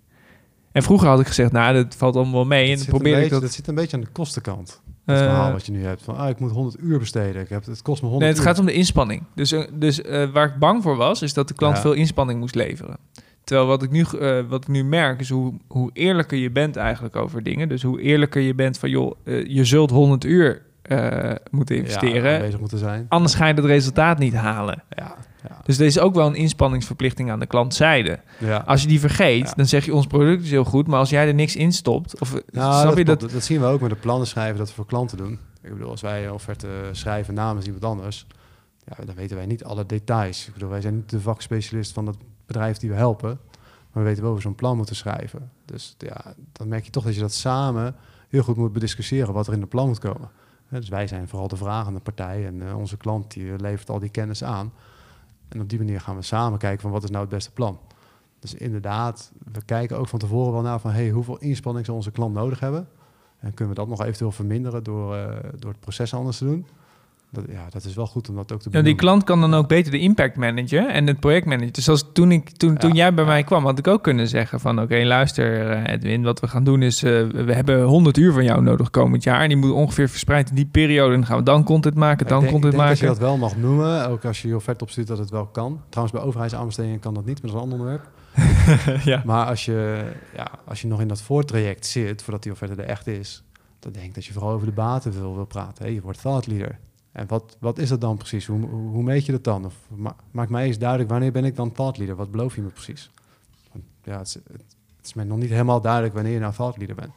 En 0.72 0.82
vroeger 0.82 1.08
had 1.08 1.20
ik 1.20 1.26
gezegd, 1.26 1.52
nou, 1.52 1.74
dat 1.74 1.94
valt 1.96 2.16
allemaal 2.16 2.34
wel 2.34 2.44
mee. 2.44 2.76
Dat 2.76 2.84
en 2.84 2.90
probeer 2.90 3.22
ik 3.22 3.30
dat... 3.30 3.40
dat 3.40 3.52
zit 3.52 3.68
een 3.68 3.74
beetje 3.74 3.96
aan 3.96 4.02
de 4.02 4.08
kostenkant. 4.12 4.80
Het 5.06 5.18
eh, 5.18 5.24
verhaal 5.24 5.52
wat 5.52 5.66
je 5.66 5.72
nu 5.72 5.84
hebt. 5.84 6.02
Van, 6.02 6.16
ah, 6.16 6.28
ik 6.28 6.38
moet 6.38 6.50
100 6.50 6.76
uur 6.80 6.98
besteden. 6.98 7.42
Ik 7.42 7.48
heb, 7.48 7.64
het 7.64 7.82
kost 7.82 8.02
me 8.02 8.08
100 8.08 8.18
nee, 8.18 8.28
het 8.28 8.38
uur. 8.38 8.44
gaat 8.44 8.58
om 8.58 8.66
de 8.66 8.72
inspanning. 8.72 9.22
Dus, 9.34 9.52
eh, 9.52 9.62
dus 9.72 10.02
eh, 10.02 10.30
waar 10.30 10.46
ik 10.46 10.56
bang 10.58 10.82
voor 10.82 10.96
was, 10.96 11.22
is 11.22 11.34
dat 11.34 11.48
de 11.48 11.54
klant 11.54 11.76
Ja. 11.76 11.82
veel 11.82 11.92
inspanning 11.92 12.40
moest 12.40 12.54
leveren. 12.54 12.96
Terwijl 13.44 13.68
wat 13.68 13.82
ik 13.82 13.90
nu, 13.90 14.04
wat 14.48 14.62
ik 14.62 14.68
nu 14.68 14.84
merk, 14.84 15.20
is 15.20 15.30
hoe, 15.30 15.54
hoe 15.68 15.90
eerlijker 15.92 16.38
je 16.38 16.50
bent 16.50 16.76
eigenlijk 16.76 17.16
over 17.16 17.42
dingen. 17.42 17.68
Dus 17.68 17.82
hoe 17.82 18.00
eerlijker 18.00 18.40
je 18.40 18.54
bent 18.54 18.78
van, 18.78 18.90
joh, 18.90 19.16
je 19.24 19.64
zult 19.64 19.90
100 19.90 20.24
uur 20.24 20.62
eh, 20.90 21.34
moeten 21.50 21.76
investeren. 21.76 22.58
moeten 22.60 22.78
zijn. 22.78 23.06
Anders 23.08 23.34
ga 23.34 23.46
je 23.46 23.54
het 23.54 23.64
resultaat 23.64 24.18
niet 24.18 24.34
halen. 24.34 24.82
Ja, 24.88 25.16
ja, 25.48 25.60
Dus 25.64 25.78
er 25.78 25.86
is 25.86 25.98
ook 25.98 26.14
wel 26.14 26.26
een 26.26 26.34
inspanningsverplichting 26.34 27.30
aan 27.30 27.38
de 27.40 27.46
klantzijde. 27.46 28.20
ja. 28.38 28.56
Als 28.66 28.82
je 28.82 28.88
die 28.88 29.00
vergeet, 29.00 29.56
dan 29.56 29.66
zeg 29.66 29.84
je 29.84 29.94
ons 29.94 30.06
product 30.06 30.42
is 30.42 30.50
heel 30.50 30.64
goed, 30.64 30.86
maar 30.86 30.98
als 30.98 31.10
jij 31.10 31.26
er 31.26 31.34
niks 31.34 31.56
in 31.56 31.72
stopt, 31.72 32.20
of 32.20 32.32
Nou, 32.50 32.72
snap 32.72 32.84
dat, 32.88 32.96
je 32.98 33.04
dat? 33.04 33.20
dat 33.20 33.44
zien 33.44 33.60
we 33.60 33.66
ook 33.66 33.80
met 33.80 33.90
de 33.90 33.96
plannen 33.96 34.26
schrijven 34.26 34.58
dat 34.58 34.68
we 34.68 34.74
voor 34.74 34.86
klanten 34.86 35.16
doen. 35.16 35.38
Ik 35.62 35.72
bedoel, 35.72 35.90
als 35.90 36.00
wij 36.00 36.24
een 36.24 36.32
offerte 36.32 36.68
schrijven 36.92 37.34
namens 37.34 37.64
iemand 37.66 37.84
anders, 37.84 38.26
ja, 38.84 39.04
dan 39.04 39.14
weten 39.14 39.36
wij 39.36 39.46
niet 39.46 39.64
alle 39.64 39.86
details. 39.86 40.46
Ik 40.46 40.52
bedoel, 40.52 40.68
wij 40.70 40.80
zijn 40.80 40.94
niet 40.94 41.10
de 41.10 41.20
vakspecialist 41.20 41.92
van 41.92 42.06
het 42.06 42.16
bedrijf 42.46 42.76
die 42.78 42.90
we 42.90 42.96
helpen, 42.96 43.38
maar 43.92 44.02
we 44.02 44.08
weten 44.08 44.20
wel 44.22 44.30
hoe 44.30 44.40
we 44.40 44.44
zo'n 44.46 44.54
plan 44.54 44.76
moeten 44.76 44.96
schrijven. 44.96 45.50
Dus 45.64 45.94
ja, 45.98 46.34
dan 46.52 46.68
merk 46.68 46.84
je 46.84 46.90
toch 46.90 47.04
dat 47.04 47.14
je 47.14 47.20
dat 47.20 47.32
samen 47.32 47.94
heel 48.28 48.42
goed 48.42 48.56
moet 48.56 48.72
bediscussiëren 48.72 49.34
wat 49.34 49.46
er 49.46 49.52
in 49.52 49.60
het 49.60 49.68
plan 49.68 49.86
moet 49.86 49.98
komen. 49.98 50.30
Dus 50.70 50.88
wij 50.88 51.06
zijn 51.06 51.28
vooral 51.28 51.48
de 51.48 51.56
vragende 51.56 52.00
partij 52.00 52.46
en 52.46 52.68
eh, 52.68 52.78
onze 52.78 52.96
klant 52.96 53.32
die 53.32 53.58
levert 53.58 53.90
al 53.90 53.98
die 53.98 54.08
kennis 54.08 54.44
aan. 54.44 54.72
En 55.48 55.60
op 55.60 55.68
die 55.68 55.78
manier 55.78 56.00
gaan 56.00 56.16
we 56.16 56.22
samen 56.22 56.58
kijken 56.58 56.80
van 56.80 56.90
wat 56.90 57.02
is 57.02 57.10
nou 57.10 57.22
het 57.22 57.34
beste 57.34 57.50
plan. 57.50 57.78
Dus 58.38 58.54
inderdaad, 58.54 59.32
we 59.52 59.64
kijken 59.64 59.98
ook 59.98 60.08
van 60.08 60.18
tevoren 60.18 60.52
wel 60.52 60.62
naar 60.62 60.80
van 60.80 60.90
hey, 60.90 61.10
hoeveel 61.10 61.38
inspanning 61.38 61.86
zal 61.86 61.94
onze 61.94 62.10
klant 62.10 62.34
nodig 62.34 62.60
hebben. 62.60 62.88
En 63.38 63.54
kunnen 63.54 63.74
we 63.74 63.80
dat 63.80 63.88
nog 63.88 64.02
eventueel 64.02 64.32
verminderen 64.32 64.84
door, 64.84 65.16
eh, 65.16 65.50
door 65.58 65.70
het 65.70 65.80
proces 65.80 66.14
anders 66.14 66.38
te 66.38 66.44
doen. 66.44 66.66
Dat, 67.32 67.44
ja, 67.48 67.66
dat 67.70 67.84
is 67.84 67.94
wel 67.94 68.06
goed 68.06 68.28
om 68.28 68.36
dat 68.36 68.52
ook 68.52 68.60
te 68.60 68.68
Ja, 68.72 68.82
die 68.82 68.94
klant 68.94 69.24
kan 69.24 69.40
dan 69.40 69.54
ook 69.54 69.68
beter 69.68 69.90
de 69.92 69.98
impact 69.98 70.36
managen 70.36 70.92
en 70.92 71.06
het 71.06 71.20
project 71.20 71.46
managen. 71.46 71.72
Dus 71.72 71.88
als 71.88 72.04
toen, 72.12 72.32
ik, 72.32 72.50
toen, 72.50 72.76
toen 72.76 72.90
Ja, 72.90 72.96
jij 72.96 73.14
bij 73.14 73.24
ja. 73.24 73.30
mij 73.30 73.42
kwam, 73.42 73.64
had 73.64 73.78
ik 73.78 73.86
ook 73.86 74.02
kunnen 74.02 74.28
zeggen 74.28 74.60
van... 74.60 74.80
oké, 74.80 75.02
luister 75.04 75.70
eh, 75.70 75.92
Edwin, 75.92 76.22
wat 76.22 76.40
we 76.40 76.48
gaan 76.48 76.64
doen 76.64 76.82
is... 76.82 77.02
eh, 77.02 77.26
we 77.26 77.52
hebben 77.52 77.82
100 77.82 78.16
uur 78.16 78.32
van 78.32 78.44
jou 78.44 78.62
nodig 78.62 78.90
komend 78.90 79.22
jaar... 79.22 79.40
en 79.40 79.48
die 79.48 79.56
moet 79.56 79.70
ongeveer 79.70 80.08
verspreid 80.08 80.48
in 80.48 80.54
die 80.54 80.66
periode. 80.66 81.12
En 81.12 81.18
dan 81.18 81.26
gaan 81.26 81.36
we 81.36 81.42
dan 81.42 81.64
content 81.64 81.94
maken, 81.94 82.26
dan 82.26 82.36
ik 82.36 82.48
denk, 82.48 82.52
content 82.52 82.72
ik 82.72 82.78
denk 82.78 82.90
dat 82.90 83.00
maken. 83.00 83.14
je 83.14 83.20
dat 83.20 83.28
wel 83.30 83.48
mag 83.48 83.56
noemen, 83.56 84.08
ook 84.08 84.24
als 84.24 84.42
je 84.42 84.48
je 84.48 84.56
offerte 84.56 84.84
opstuurt 84.84 85.06
dat 85.06 85.18
het 85.18 85.30
wel 85.30 85.46
kan. 85.46 85.80
Trouwens, 85.88 86.18
bij 86.18 86.26
overheidsaanbestedingen 86.26 87.00
kan 87.00 87.14
dat 87.14 87.24
niet, 87.24 87.42
maar 87.42 87.50
dat 87.52 87.60
is 87.60 87.66
een 87.66 87.72
ander 87.72 87.78
onderwerp. 87.78 88.08
ja. 89.12 89.22
Maar 89.24 89.46
als 89.46 89.64
je, 89.64 90.04
ja, 90.36 90.50
als 90.64 90.80
je 90.80 90.86
nog 90.86 91.00
in 91.00 91.08
dat 91.08 91.22
voortraject 91.22 91.86
zit, 91.86 92.22
voordat 92.22 92.42
die 92.42 92.52
offerte 92.52 92.82
er 92.82 92.88
echt 92.88 93.06
is, 93.06 93.42
dan 93.78 93.92
denk 93.92 94.04
ik 94.04 94.14
dat 94.14 94.24
je 94.24 94.32
vooral 94.32 94.52
over 94.52 94.66
de 94.66 94.72
baten 94.72 95.12
wil, 95.12 95.34
wil 95.34 95.44
praten. 95.44 95.84
Hey, 95.84 95.94
je 95.94 96.00
wordt 96.00 96.20
thought 96.20 96.46
leader. 96.46 96.78
En 97.12 97.26
wat, 97.26 97.56
wat 97.60 97.78
is 97.78 97.88
dat 97.88 98.00
dan 98.00 98.16
precies? 98.16 98.46
Hoe, 98.46 98.66
hoe, 98.68 99.02
meet 99.02 99.26
je 99.26 99.32
dat 99.32 99.44
dan? 99.44 99.64
Of 99.64 99.74
ma 99.94 100.16
maak 100.30 100.48
mij 100.48 100.66
eens 100.66 100.78
duidelijk, 100.78 101.10
wanneer 101.10 101.32
ben 101.32 101.44
ik 101.44 101.56
dan 101.56 101.72
thought 101.72 101.96
leader? 101.98 102.16
Wat 102.16 102.30
beloof 102.30 102.54
je 102.54 102.62
me 102.62 102.68
precies? 102.68 103.10
Want, 103.72 103.84
ja, 104.02 104.18
het 104.18 104.26
is, 104.26 104.34
het, 104.34 104.64
is 105.02 105.14
mij 105.14 105.24
nog 105.24 105.38
niet 105.38 105.50
helemaal 105.50 105.80
duidelijk 105.80 106.14
wanneer 106.14 106.32
je 106.32 106.38
nou 106.38 106.52
thought 106.54 106.76
leader 106.76 106.96
bent. 106.96 107.12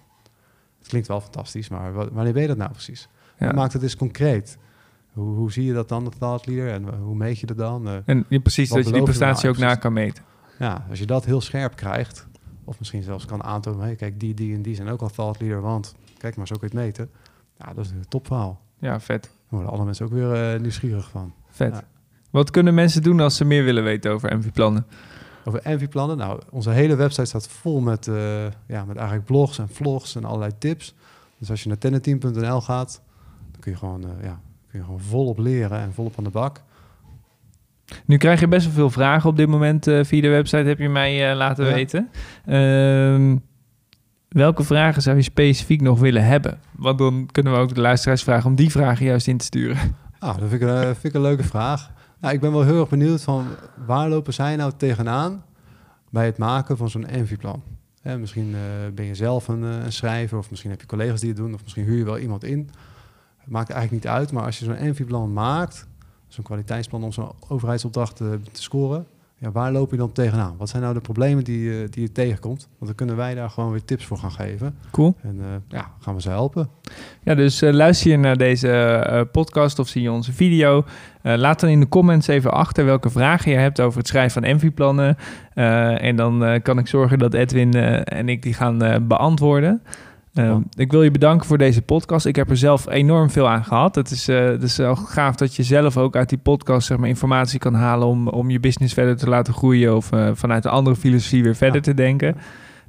Het 0.80 0.88
klinkt 0.88 1.08
wel 1.08 1.22
fantastisch, 1.22 1.70
maar 1.70 1.94
wa- 1.94 2.10
wanneer 2.12 2.34
ben 2.34 2.42
je 2.42 2.48
dat 2.48 2.58
nou 2.58 2.72
precies? 2.72 3.08
Ja. 3.40 3.52
Maak 3.52 3.74
het 3.74 3.82
eens 3.84 3.96
concreet. 3.96 4.58
Hoe, 5.14 5.36
hoe 5.36 5.52
zie 5.52 5.64
je 5.66 5.74
dat 5.74 5.90
dan, 5.90 6.04
de 6.04 6.10
thought 6.20 6.46
leader? 6.46 6.72
En 6.72 6.98
hoe 6.98 7.16
meet 7.16 7.40
je 7.40 7.46
dat 7.46 7.58
dan? 7.58 7.88
Eh, 7.88 7.96
En 8.06 8.26
ja, 8.30 8.40
precies, 8.40 8.70
dat 8.70 8.78
je 8.78 8.84
die 8.92 8.96
je 8.96 9.04
prestatie 9.04 9.44
nou 9.44 9.56
ook 9.56 9.62
na 9.62 9.76
kan 9.76 9.94
meten. 9.94 10.24
ja, 10.60 10.86
als 10.90 11.00
je 11.00 11.06
dat 11.06 11.26
heel 11.26 11.42
scherp 11.42 11.76
krijgt, 11.76 12.28
of 12.64 12.80
misschien 12.80 13.04
zelfs 13.04 13.26
kan 13.26 13.44
aantonen, 13.44 13.82
hey, 13.82 13.96
kijk, 13.96 14.20
die, 14.20 14.34
die 14.34 14.56
en 14.56 14.62
die 14.62 14.76
zijn 14.76 14.90
ook 14.90 15.02
al 15.02 15.10
thought 15.10 15.40
leader, 15.42 15.62
want 15.62 15.96
kijk 16.18 16.36
maar, 16.36 16.48
zo 16.48 16.56
kun 16.58 16.68
je 16.72 16.78
het 16.78 16.86
meten. 16.86 17.10
Ja, 17.58 17.74
dat 17.74 17.86
is 17.86 17.92
een 17.92 18.08
topverhaal. 18.08 18.62
Ja, 18.78 19.00
vet. 19.00 19.30
Worden 19.54 19.72
alle 19.72 19.86
mensen 19.86 20.06
ook 20.06 20.12
weer 20.12 20.54
eh, 20.54 20.60
nieuwsgierig 20.60 21.10
van. 21.10 21.34
Vet. 21.50 21.74
Ja. 21.74 21.84
Wat 22.30 22.50
kunnen 22.52 22.74
mensen 22.74 23.04
doen 23.04 23.20
als 23.20 23.38
ze 23.38 23.46
meer 23.46 23.64
willen 23.64 23.84
weten 23.84 24.12
over 24.12 24.38
MV-plannen? 24.38 24.86
Over 25.46 25.60
Envy-plannen. 25.62 26.18
Nou, 26.18 26.42
onze 26.50 26.70
hele 26.70 26.96
website 26.96 27.26
staat 27.26 27.48
vol 27.48 27.80
met, 27.80 28.08
eh, 28.08 28.46
ja, 28.68 28.86
met 28.86 28.96
eigenlijk 28.96 29.26
blogs 29.26 29.60
en 29.60 29.70
vlogs 29.70 30.16
en 30.16 30.26
allerlei 30.26 30.52
tips. 30.58 30.96
Dus 31.38 31.50
als 31.50 31.62
je 31.64 31.68
naar 31.68 31.78
tenneteam.nl 31.78 32.62
gaat, 32.62 33.02
dan 33.52 33.60
kun 33.60 33.72
je 33.72 33.78
gewoon, 33.78 34.04
eh, 34.04 34.24
ja, 34.24 34.40
kun 34.70 34.80
je 34.80 34.86
gewoon 34.86 35.00
volop 35.00 35.38
leren 35.38 35.80
en 35.80 35.94
volop 35.94 36.14
aan 36.18 36.24
de 36.24 36.30
bak. 36.30 36.62
Nu 38.06 38.18
krijg 38.18 38.40
je 38.40 38.48
best 38.48 38.66
wel 38.66 38.74
veel 38.74 38.90
vragen 38.90 39.30
op 39.30 39.38
dit 39.38 39.48
moment 39.48 39.84
via 39.84 40.22
de 40.22 40.30
website, 40.30 40.68
heb 40.68 40.80
je 40.80 40.90
mij 40.90 41.36
laten 41.36 41.66
Ja. 41.66 41.74
weten. 41.74 42.10
Ehm, 42.46 43.38
welke 44.34 44.64
vragen 44.64 45.02
zou 45.02 45.16
je 45.16 45.22
specifiek 45.22 45.82
nog 45.82 46.00
willen 46.00 46.26
hebben? 46.26 46.60
Want 46.72 46.98
dan 46.98 47.30
kunnen 47.32 47.54
we 47.54 47.60
ook 47.60 47.76
de 47.76 47.82
luisteraars 47.82 48.24
vragen 48.24 48.50
om 48.50 48.56
die 48.56 48.72
vragen 48.72 49.06
juist 49.06 49.28
in 49.28 49.38
te 49.38 49.46
sturen. 49.46 49.96
Ah, 50.20 50.38
dat 50.38 50.50
vind 50.50 50.62
ik, 50.62 50.70
een, 50.70 50.96
eh, 51.14 51.22
leuke 51.22 51.44
vraag. 51.44 51.92
Nou, 52.20 52.34
ik 52.34 52.40
ben 52.40 52.52
wel 52.52 52.64
heel 52.64 52.80
erg 52.80 52.90
benieuwd 52.90 53.22
van 53.22 53.48
waar 53.86 54.10
lopen 54.10 54.34
zij 54.34 54.56
nou 54.56 54.72
tegenaan 54.78 55.44
bij 56.10 56.26
het 56.26 56.38
maken 56.38 56.78
van 56.78 56.90
zo'n 56.90 57.06
Envy-plan? 57.06 57.64
Misschien 58.20 58.56
eh, 58.56 58.94
ben 58.94 59.06
je 59.06 59.16
zelf 59.16 59.48
een, 59.48 59.64
eh, 59.64 59.84
een 59.84 59.94
schrijver 59.94 60.38
of 60.38 60.50
misschien 60.50 60.72
heb 60.72 60.82
je 60.82 60.88
collega's 60.88 61.20
die 61.20 61.30
het 61.30 61.38
doen 61.38 61.54
of 61.54 61.64
misschien 61.64 61.84
huur 61.84 61.98
je 61.98 62.04
wel 62.04 62.18
iemand 62.18 62.44
in. 62.44 62.70
Het 63.38 63.50
maakt 63.50 63.70
eigenlijk 63.70 64.04
niet 64.04 64.14
uit, 64.14 64.32
maar 64.32 64.44
als 64.44 64.60
je 64.60 64.66
zo'n 64.66 64.76
Envy-plan 64.76 65.34
maakt, 65.34 65.88
zo'n 66.28 66.44
kwaliteitsplan 66.44 67.04
om 67.04 67.12
zo'n 67.12 67.32
overheidsopdracht 67.48 68.16
te 68.16 68.40
scoren, 68.52 69.08
ja, 69.44 69.52
waar 69.52 69.72
loop 69.72 69.92
je 69.92 69.98
dan 69.98 70.12
tegenaan? 70.12 70.56
Wat 70.58 70.70
zijn 70.70 70.82
nou 70.82 70.94
de 70.94 71.00
problemen 71.00 71.44
die, 71.44 71.72
eh, 71.72 71.90
die 71.90 72.02
je 72.02 72.12
tegenkomt? 72.12 72.68
Want 72.78 72.86
dan 72.86 72.96
kunnen 72.96 73.16
wij 73.16 73.36
daar 73.36 73.50
gewoon 73.50 73.72
weer 73.72 73.86
tips 73.86 74.06
voor 74.06 74.18
gaan 74.18 74.32
geven 74.32 74.76
Cool. 74.92 75.16
en 75.22 75.40
eh, 75.40 75.46
ja, 75.68 75.92
gaan 76.00 76.16
we 76.16 76.22
ze 76.22 76.30
helpen. 76.30 76.70
Ja, 77.24 77.36
dus 77.36 77.62
eh, 77.62 77.74
luister 77.74 78.12
je 78.12 78.18
naar 78.18 78.38
deze 78.38 79.28
podcast 79.32 79.80
of 79.80 79.88
zie 79.88 80.02
je 80.02 80.12
onze 80.12 80.34
video. 80.34 80.86
laat 81.22 81.60
dan 81.60 81.70
in 81.70 81.80
de 81.80 81.88
comments 81.88 82.28
even 82.28 82.52
achter 82.52 82.86
welke 82.86 83.10
vragen 83.10 83.52
je 83.52 83.58
hebt 83.58 83.80
over 83.80 83.98
het 83.98 84.08
schrijven 84.08 84.44
van 84.44 84.56
MV-plannen. 84.56 85.18
En 86.00 86.16
dan 86.16 86.60
kan 86.62 86.78
ik 86.78 86.88
zorgen 86.88 87.20
dat 87.20 87.34
Edwin 87.34 87.74
en 88.04 88.30
ik 88.30 88.42
die 88.42 88.54
gaan 88.54 89.08
beantwoorden. 89.08 89.82
Eh, 90.34 90.46
Ja. 90.46 90.62
Ik 90.76 90.92
wil 90.92 91.04
je 91.04 91.12
bedanken 91.12 91.48
voor 91.48 91.58
deze 91.58 91.82
podcast. 91.82 92.26
Ik 92.26 92.36
heb 92.36 92.50
er 92.50 92.58
zelf 92.58 92.90
enorm 92.90 93.30
veel 93.30 93.50
aan 93.50 93.64
gehad. 93.66 93.96
Het 93.96 94.12
is, 94.12 94.28
eh, 94.28 94.46
het 94.46 94.64
is 94.64 94.78
wel 94.78 94.96
gaaf 94.96 95.36
dat 95.36 95.56
je 95.56 95.64
zelf 95.64 95.98
ook 95.98 96.16
uit 96.16 96.30
die 96.30 96.38
podcast 96.38 96.88
zeg 96.88 96.98
maar, 96.98 97.08
informatie 97.10 97.60
kan 97.60 97.74
halen 97.74 98.08
om, 98.08 98.28
om 98.28 98.50
je 98.50 98.60
business 98.60 98.94
verder 98.94 99.18
te 99.18 99.30
laten 99.30 99.54
groeien 99.54 99.96
of 99.96 100.12
eh, 100.12 100.30
vanuit 100.34 100.66
een 100.66 100.72
andere 100.72 100.96
filosofie 100.96 101.44
weer 101.44 101.56
verder 101.56 101.76
Ja. 101.76 101.82
te 101.82 101.94
denken. 101.94 102.36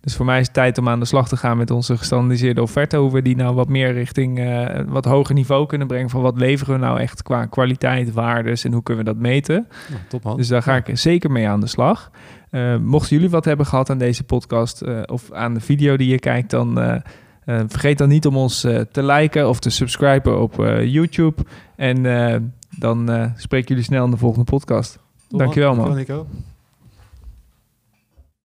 Dus 0.00 0.16
voor 0.16 0.26
mij 0.26 0.40
is 0.40 0.44
het 0.46 0.54
tijd 0.54 0.78
om 0.78 0.88
aan 0.88 0.98
de 1.00 1.04
slag 1.06 1.28
te 1.28 1.36
gaan 1.36 1.56
met 1.56 1.70
onze 1.70 1.96
gestandardiseerde 1.96 2.62
offerte. 2.62 2.96
Hoe 2.96 3.12
we 3.12 3.22
die 3.22 3.36
nou 3.36 3.54
wat 3.54 3.68
meer 3.68 3.92
richting 3.92 4.38
eh, 4.38 4.80
wat 4.86 5.04
hoger 5.04 5.34
niveau 5.34 5.66
kunnen 5.66 5.86
brengen. 5.86 6.10
Van 6.10 6.20
wat 6.22 6.38
leveren 6.38 6.74
we 6.74 6.80
nou 6.80 7.00
echt 7.00 7.22
qua 7.22 7.46
kwaliteit, 7.46 8.12
waardes 8.12 8.64
en 8.64 8.72
hoe 8.72 8.82
kunnen 8.82 9.04
we 9.04 9.10
dat 9.12 9.20
meten. 9.20 9.66
Nou, 9.90 10.00
top. 10.22 10.36
Dus 10.36 10.48
daar 10.48 10.62
ga 10.62 10.76
ik 10.76 10.98
zeker 10.98 11.30
mee 11.30 11.48
aan 11.48 11.60
de 11.60 11.66
slag. 11.66 12.10
Mochten 12.80 13.16
jullie 13.16 13.30
wat 13.30 13.44
hebben 13.44 13.66
gehad 13.66 13.90
aan 13.90 13.98
deze 13.98 14.24
podcast 14.24 14.84
of 15.06 15.32
aan 15.32 15.54
de 15.54 15.60
video 15.60 15.96
die 15.96 16.08
je 16.08 16.18
kijkt, 16.18 16.50
dan 16.50 16.78
eh, 17.44 17.60
vergeet 17.66 17.98
dan 17.98 18.08
niet 18.08 18.26
om 18.26 18.36
ons 18.36 18.64
eh, 18.64 18.80
te 18.80 19.02
liken 19.02 19.48
of 19.48 19.58
te 19.58 19.70
subscriben 19.70 20.40
op 20.40 20.60
eh, 20.60 20.84
YouTube. 20.92 21.42
En 21.76 22.02
dan 22.78 23.32
spreek 23.36 23.68
jullie 23.68 23.84
snel 23.84 24.04
in 24.04 24.10
de 24.10 24.16
volgende 24.16 24.44
podcast. 24.44 24.98
Dankjewel, 25.28 25.74
man. 25.74 25.94
Dankjewel 25.94 26.26
Nico. 26.26 26.53